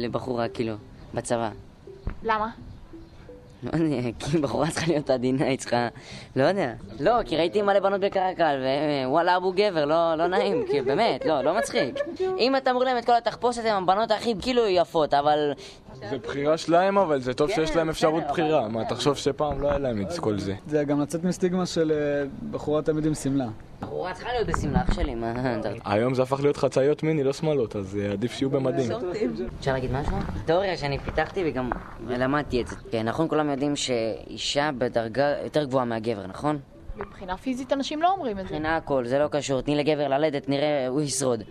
[0.00, 0.74] לבחורה, כאילו,
[1.14, 1.50] בצבא.
[2.22, 2.50] למה?
[3.72, 5.88] לא יודע, כי בחורה צריכה להיות עדינה, היא צריכה...
[6.36, 6.72] לא יודע.
[7.00, 8.56] לא, כי ראיתי מלא בנות בקרקל,
[9.06, 11.94] ווואלה אבו גבר, לא, לא נעים, כי באמת, לא, לא מצחיק.
[12.38, 15.52] אם אתה אמור להם את כל התחפושת, הם הבנות הכי כאילו יפות, אבל...
[16.10, 18.68] זה בחירה שלהם, אבל זה טוב שיש להם אפשרות בחירה.
[18.68, 20.54] מה, תחשוב שפעם לא היה להם את כל זה.
[20.66, 23.46] זה גם לצאת מסטיגמה של אה, בחורה תמיד עם שמלה.
[23.84, 25.32] בחורה צריכה להיות בשמלה, אח שלי, מה...
[25.84, 28.90] היום זה הפך להיות חצאיות מיני, לא שמאלות, אז אה, עדיף שיהיו במדים.
[29.58, 30.16] אפשר להגיד משהו?
[30.44, 31.70] תיאוריה שאני פיתחתי וגם
[32.08, 32.76] למדתי את זה.
[32.90, 36.58] כן, נכון, כולם יודעים שאישה בדרגה יותר גבוהה מהגבר, נכון?
[36.96, 38.42] מבחינה פיזית אנשים לא אומרים את זה.
[38.42, 39.60] מבחינה הכל, זה לא קשור.
[39.60, 41.42] תני לגבר ללדת, נראה, הוא ישרוד.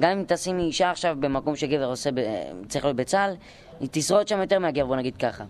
[0.00, 2.20] גם אם תשימי אישה עכשיו במקום שגבר עושה, ב...
[2.68, 3.34] צריך להיות בצה"ל,
[3.80, 5.44] היא תשרוד שם יותר מהגבר, בוא נגיד ככה.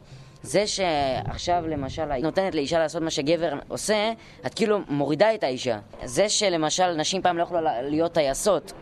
[0.45, 4.12] זה שעכשיו למשל היית נותנת לאישה לעשות מה שגבר עושה,
[4.47, 5.78] את כאילו מורידה את האישה.
[6.05, 8.72] זה שלמשל נשים פעם לא יכלו להיות טייסות,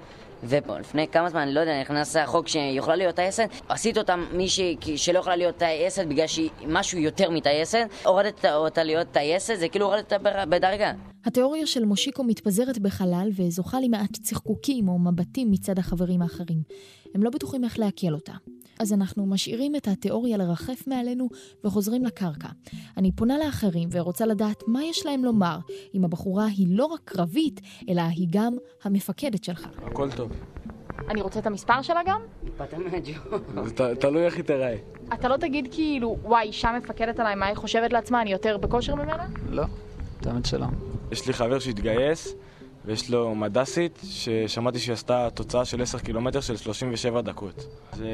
[0.42, 4.76] ולפני כמה זמן, אני לא יודע, נכנס החוק שהיא יכולה להיות טייסת, עשית אותה מישהי
[4.96, 9.86] שלא יכולה להיות טייסת בגלל שהיא משהו יותר מטייסת, הורדת אותה להיות טייסת, זה כאילו
[9.86, 10.92] הורדת אותה בדרגה.
[11.24, 16.62] התיאוריה של מושיקו מתפזרת בחלל וזוכה למעט צחקוקים או מבטים מצד החברים האחרים.
[17.14, 18.32] הם לא בטוחים איך לעכל אותה.
[18.80, 21.28] אז אנחנו משאירים את התיאוריה לרחף מעלינו
[21.64, 22.48] וחוזרים לקרקע.
[22.96, 25.58] אני פונה לאחרים ורוצה לדעת מה יש להם לומר
[25.94, 29.66] אם הבחורה היא לא רק קרבית, אלא היא גם המפקדת שלך.
[29.86, 30.32] הכל טוב.
[31.08, 32.20] אני רוצה את המספר שלה גם?
[34.00, 34.76] תלוי איך היא תיראה.
[35.14, 38.94] אתה לא תגיד כאילו, וואי, אישה מפקדת עליי, מה היא חושבת לעצמה, אני יותר בכושר
[38.94, 39.26] ממנה?
[39.50, 39.64] לא,
[40.26, 40.66] האמת שלא.
[41.12, 42.34] יש לי חבר שהתגייס,
[42.84, 47.66] ויש לו מדסית, ששמעתי שהיא עשתה תוצאה של 10 קילומטר של 37 דקות.
[47.96, 48.04] זו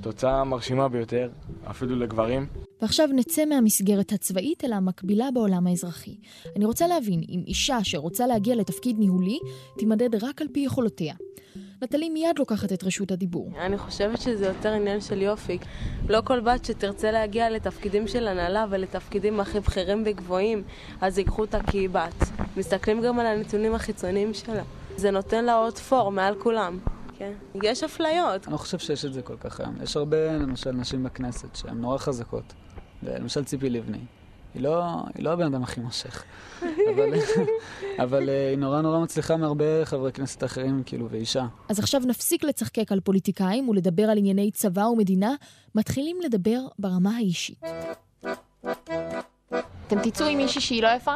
[0.00, 1.30] תוצאה מרשימה ביותר,
[1.70, 2.46] אפילו לגברים.
[2.82, 6.16] ועכשיו נצא מהמסגרת הצבאית אל המקבילה בעולם האזרחי.
[6.56, 9.38] אני רוצה להבין אם אישה שרוצה להגיע לתפקיד ניהולי,
[9.78, 11.14] תימדד רק על פי יכולותיה.
[11.84, 13.50] נטלי מיד לוקחת את רשות הדיבור.
[13.58, 15.58] אני חושבת שזה יותר עניין של יופי.
[16.08, 20.62] לא כל בת שתרצה להגיע לתפקידים של הנהלה ולתפקידים הכי בכירים וגבוהים,
[21.00, 22.24] אז ייקחו אותה כי היא בת.
[22.56, 24.62] מסתכלים גם על הנתונים החיצוניים שלה.
[24.96, 26.78] זה נותן לה עוד פור מעל כולם.
[27.18, 27.32] כן.
[27.62, 28.44] יש אפליות.
[28.46, 29.74] אני לא חושב שיש את זה כל כך היום.
[29.82, 32.54] יש הרבה, למשל, נשים בכנסת שהן נורא חזקות.
[33.02, 33.98] למשל ציפי לבני.
[34.54, 34.84] היא לא,
[35.14, 36.24] היא לא הבן אדם הכי מושך.
[36.62, 37.14] אבל,
[38.04, 41.46] אבל אה, היא נורא נורא מצליחה מהרבה חברי כנסת אחרים, כאילו, ואישה.
[41.68, 45.34] אז עכשיו נפסיק לצחקק על פוליטיקאים ולדבר על ענייני צבא ומדינה,
[45.74, 47.62] מתחילים לדבר ברמה האישית.
[49.86, 51.14] אתם תצאו עם מישהי שהיא לא יפה?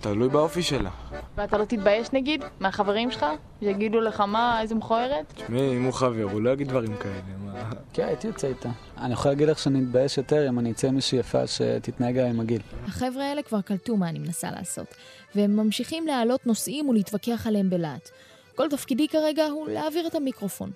[0.00, 0.90] תלוי באופי שלה.
[1.36, 3.26] ואתה לא תתבייש נגיד, מהחברים שלך?
[3.60, 5.32] שיגידו לך מה, איזה מכוערת?
[5.34, 7.70] תשמעי, אם הוא חבר, הוא לא יגיד דברים כאלה, מה...
[7.92, 8.68] כן, הייתי יוצא איתה.
[8.98, 12.32] אני יכול להגיד לך שאני אתבייש יותר אם אני אצא עם מישהי יפה שתתנהג עליי
[12.32, 12.62] מגעיל.
[12.86, 14.94] החבר'ה האלה כבר קלטו מה אני מנסה לעשות,
[15.34, 18.10] והם ממשיכים להעלות נושאים ולהתווכח עליהם בלהט.
[18.54, 20.70] כל תפקידי כרגע הוא להעביר את המיקרופון.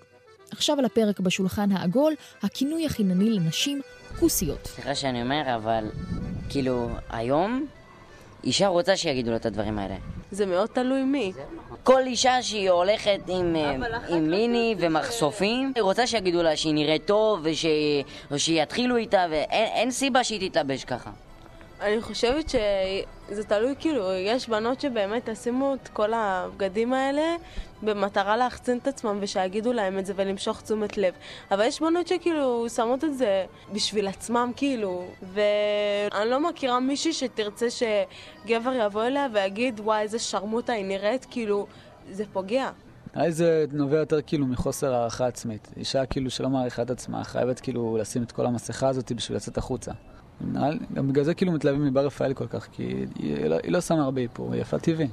[0.51, 3.81] עכשיו על הפרק בשולחן העגול, הכינוי החינני לנשים
[4.19, 4.67] כוסיות.
[4.67, 5.85] סליחה שאני אומר, אבל
[6.49, 7.67] כאילו, היום
[8.45, 9.95] אישה רוצה שיגידו לה את הדברים האלה.
[10.31, 11.33] זה מאוד תלוי מי.
[11.85, 13.77] כל אישה שהיא הולכת עם, אה,
[14.09, 17.67] עם מיני ומחשופים, היא רוצה שיגידו לה שהיא נראית טוב וש...
[18.31, 21.11] ושיתחילו איתה, ואין סיבה שהיא תתלבש ככה.
[21.81, 27.37] אני חושבת שזה תלוי, כאילו, יש בנות שבאמת ישימו את כל הבגדים האלה
[27.83, 31.15] במטרה להחצין את עצמם ושיגידו להם את זה ולמשוך תשומת לב.
[31.51, 37.67] אבל יש בנות שכאילו שמות את זה בשביל עצמם, כאילו, ואני לא מכירה מישהי שתרצה
[37.71, 41.67] שגבר יבוא אליה ויגיד, וואי, איזה שרמוטה היא נראית, כאילו,
[42.11, 42.71] זה פוגע.
[43.15, 45.69] נראה לי זה נובע יותר כאילו מחוסר הערכה עצמית.
[45.77, 49.59] אישה כאילו שלא מעריכה את עצמה, חייבת כאילו לשים את כל המסכה הזאת בשביל לצאת
[49.59, 49.93] החוצה.
[50.95, 53.81] גם בגלל זה כאילו מתלהבים מבר רפאלי כל כך, כי היא, היא, לא, היא לא
[53.81, 55.09] שמה הרבה איפור, היא יפה טבעי.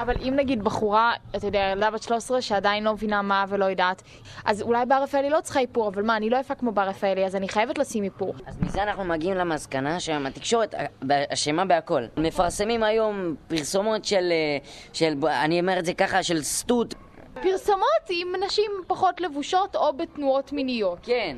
[0.00, 4.02] אבל אם נגיד בחורה, אתה יודע, ילדה בת 13 שעדיין לא מבינה מה ולא יודעת,
[4.44, 7.26] אז אולי בר רפאלי לא צריכה איפור, אבל מה, אני לא יפה כמו בר רפאלי,
[7.26, 8.34] אז אני חייבת לשים איפור.
[8.46, 10.74] אז מזה אנחנו מגיעים למסקנה שהתקשורת
[11.08, 12.02] אשמה בהכל.
[12.16, 14.58] מפרסמים היום פרסומות של, אה,
[14.92, 16.94] של, אני אומר את זה ככה, של סטוט.
[17.42, 20.98] פרסומות עם נשים פחות לבושות או בתנועות מיניות.
[21.02, 21.36] כן.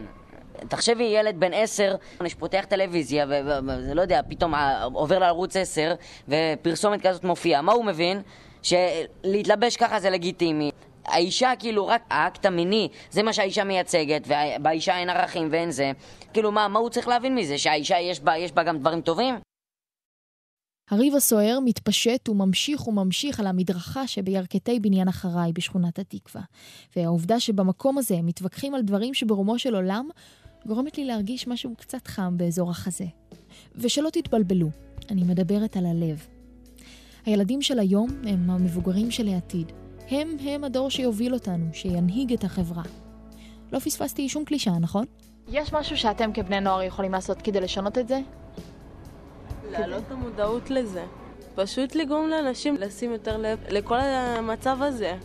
[0.69, 1.95] תחשבי ילד בן עשר
[2.27, 4.55] שפותח טלוויזיה ולא יודע, פתאום
[4.93, 5.95] עובר לערוץ עשר
[6.29, 8.23] ופרסומת כזאת מופיעה, מה הוא מבין?
[8.63, 10.71] שלהתלבש ככה זה לגיטימי.
[11.07, 15.93] האישה כאילו רק האקט המיני זה מה שהאישה מייצגת ובאישה אין ערכים ואין זה
[16.33, 17.59] כאילו מה, מה הוא צריך להבין מזה?
[17.59, 19.35] שהאישה יש בה, יש בה גם דברים טובים?
[20.91, 26.43] הריב הסוער מתפשט וממשיך וממשיך על המדרכה שבירכתי בניין אחריי בשכונת התקווה.
[26.97, 30.09] והעובדה שבמקום הזה מתווכחים על דברים שברומו של עולם,
[30.67, 33.05] גורמת לי להרגיש משהו קצת חם באזור החזה.
[33.75, 34.69] ושלא תתבלבלו,
[35.11, 36.27] אני מדברת על הלב.
[37.27, 39.73] הילדים של היום הם המבוגרים של העתיד.
[40.09, 42.83] הם הם הדור שיוביל אותנו, שינהיג את החברה.
[43.73, 45.05] לא פספסתי שום קלישאה, נכון?
[45.49, 48.21] יש משהו שאתם כבני נוער יכולים לעשות כדי לשנות את זה?
[49.71, 51.05] להעלות את המודעות לזה.
[51.55, 55.17] פשוט לגרום לאנשים לשים יותר לב לכל המצב הזה.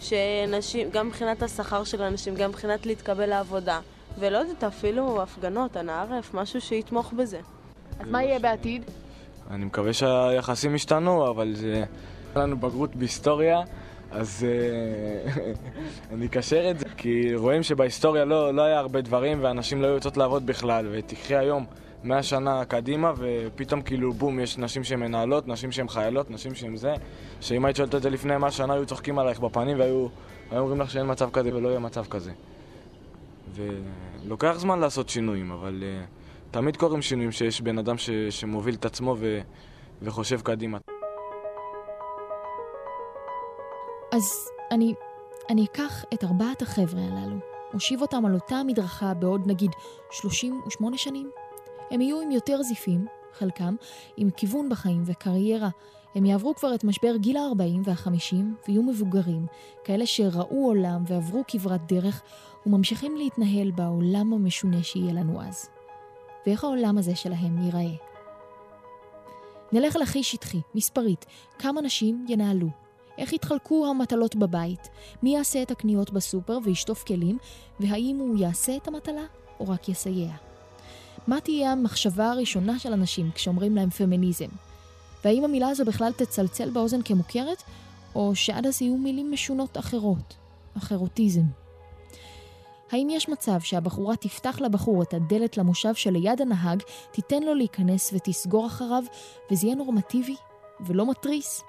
[0.00, 3.80] שנשים, גם מבחינת השכר של אנשים, גם מבחינת להתקבל לעבודה.
[4.20, 7.40] ולא יודעת, אפילו הפגנות, אנא ערף, משהו שיתמוך בזה.
[8.00, 8.82] אז מה יהיה בעתיד?
[9.50, 11.84] אני מקווה שהיחסים ישתנו, אבל זה...
[12.34, 13.60] היה לנו בגרות בהיסטוריה,
[14.10, 15.42] אז אה,
[16.14, 19.94] אני אקשר את זה, כי רואים שבהיסטוריה לא, לא היה הרבה דברים ואנשים לא היו
[19.94, 21.66] יוצאות לעבוד בכלל, ותקחי היום
[22.04, 26.76] מאה שנה קדימה, ופתאום כאילו בום, יש נשים שהן מנהלות, נשים שהן חיילות, נשים שהן
[26.76, 26.94] זה,
[27.40, 30.06] שאם היית שואלת את זה לפני מאה שנה היו צוחקים עלייך בפנים והיו
[30.50, 32.32] היו אומרים לך שאין מצב כזה ולא יהיה מצב כזה.
[33.54, 38.10] ולוקח זמן לעשות שינויים, אבל uh, תמיד קורים שינויים שיש בן אדם ש...
[38.10, 39.40] שמוביל את עצמו ו...
[40.02, 40.78] וחושב קדימה.
[44.12, 44.22] אז
[44.70, 44.94] אני,
[45.50, 47.36] אני אקח את ארבעת החבר'ה הללו,
[47.74, 49.70] אושיב אותם על אותה מדרכה בעוד נגיד
[50.10, 51.30] 38 שנים.
[51.90, 53.74] הם יהיו עם יותר זיפים, חלקם,
[54.16, 55.68] עם כיוון בחיים וקריירה.
[56.14, 58.34] הם יעברו כבר את משבר גיל ה-40 וה-50
[58.68, 59.46] ויהיו מבוגרים,
[59.84, 62.22] כאלה שראו עולם ועברו כברת דרך
[62.66, 65.68] וממשיכים להתנהל בעולם המשונה שיהיה לנו אז.
[66.46, 67.94] ואיך העולם הזה שלהם ייראה?
[69.72, 71.26] נלך על הכי שטחי, מספרית,
[71.58, 72.68] כמה נשים ינהלו,
[73.18, 74.88] איך יתחלקו המטלות בבית,
[75.22, 77.38] מי יעשה את הקניות בסופר וישטוף כלים,
[77.80, 79.24] והאם הוא יעשה את המטלה
[79.60, 80.30] או רק יסייע.
[81.26, 84.69] מה תהיה המחשבה הראשונה של אנשים כשאומרים להם פמיניזם?
[85.24, 87.62] והאם המילה הזו בכלל תצלצל באוזן כמוכרת,
[88.14, 90.36] או שעד אז יהיו מילים משונות אחרות,
[90.78, 91.42] אחרוטיזם.
[92.92, 98.66] האם יש מצב שהבחורה תפתח לבחור את הדלת למושב שליד הנהג, תיתן לו להיכנס ותסגור
[98.66, 99.02] אחריו,
[99.50, 100.36] וזה יהיה נורמטיבי
[100.86, 101.62] ולא מתריס?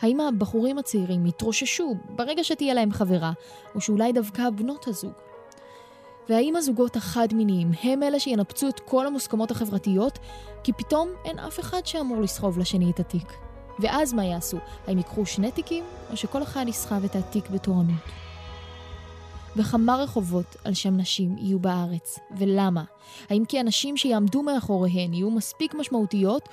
[0.00, 3.32] האם הבחורים הצעירים יתרוששו ברגע שתהיה להם חברה,
[3.74, 5.27] או שאולי דווקא בנות הזוג?
[6.28, 10.18] והאם הזוגות החד-מיניים הם אלה שינפצו את כל המוסכמות החברתיות,
[10.64, 13.32] כי פתאום אין אף אחד שאמור לסחוב לשני את התיק?
[13.78, 14.56] ואז מה יעשו?
[14.86, 18.02] האם ייקחו שני תיקים, או שכל אחד יסחב את התיק בתורנות?
[19.56, 22.84] וכמה רחובות על שם נשים יהיו בארץ, ולמה?
[23.30, 26.48] האם כי הנשים שיעמדו מאחוריהן יהיו מספיק משמעותיות,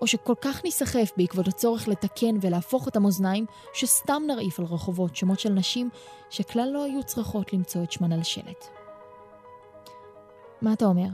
[0.00, 5.40] או שכל כך ניסחף בעקבות הצורך לתקן ולהפוך את המאזניים, שסתם נרעיף על רחובות שמות
[5.40, 5.90] של נשים
[6.30, 8.79] שכלל לא היו צריכות למצוא את שמן על שלט.
[10.62, 11.08] מה אתה אומר?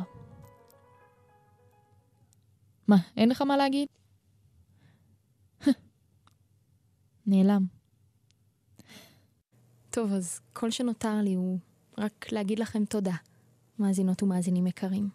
[2.88, 3.88] מה, אין לך מה להגיד?
[7.26, 7.66] נעלם.
[9.90, 11.58] טוב, אז כל שנותר לי הוא
[11.98, 13.14] רק להגיד לכם תודה,
[13.78, 15.08] מאזינות ומאזינים יקרים.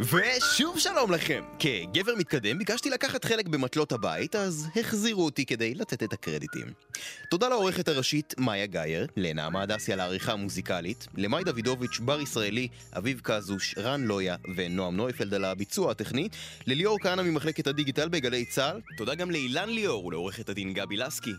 [0.00, 1.42] ושוב שלום לכם!
[1.58, 6.66] כגבר מתקדם ביקשתי לקחת חלק במטלות הבית, אז החזירו אותי כדי לתת את הקרדיטים.
[7.30, 13.20] תודה לעורכת הראשית מאיה גאייר, לנעמה הדסי על העריכה המוזיקלית, למאי דוידוביץ', בר ישראלי, אביב
[13.22, 16.28] קזוש, רן לויה ונועם נויפלד על הביצוע הטכני,
[16.66, 21.34] לליאור כהנא ממחלקת הדיגיטל בגלי צה"ל, תודה גם לאילן ליאור ולעורכת הדין גבי לסקי.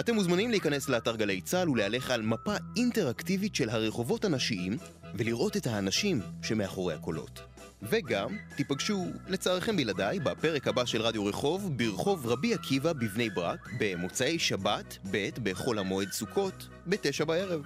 [0.00, 4.76] אתם מוזמנים להיכנס לאתר גלי צה"ל ולהלך על מפה אינטראקטיבית של הרחובות הנשיים
[5.14, 7.49] ולראות את האנשים שמאחורי הקולות.
[7.82, 14.38] וגם תיפגשו, לצערכם בלעדיי, בפרק הבא של רדיו רחוב, ברחוב רבי עקיבא בבני ברק, במוצאי
[14.38, 17.62] שבת, ב' בחול המועד סוכות, בתשע בערב.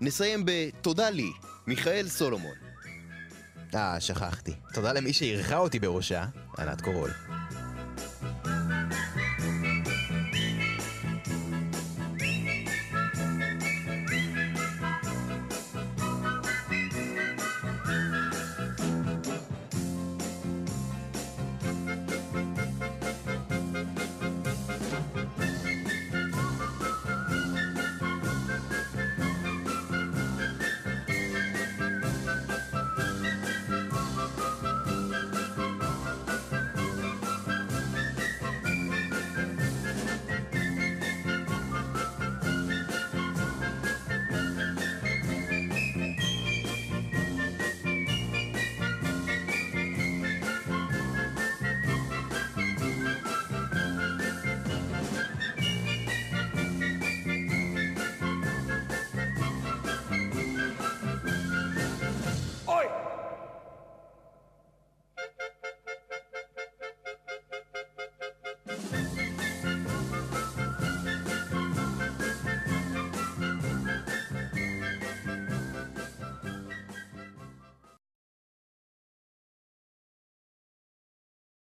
[0.00, 1.30] נסיים ב"תודה לי",
[1.66, 2.54] מיכאל סולומון.
[3.74, 4.52] אה, שכחתי.
[4.74, 6.24] תודה למי שאירחה אותי בראשה,
[6.58, 7.10] ענת קורול.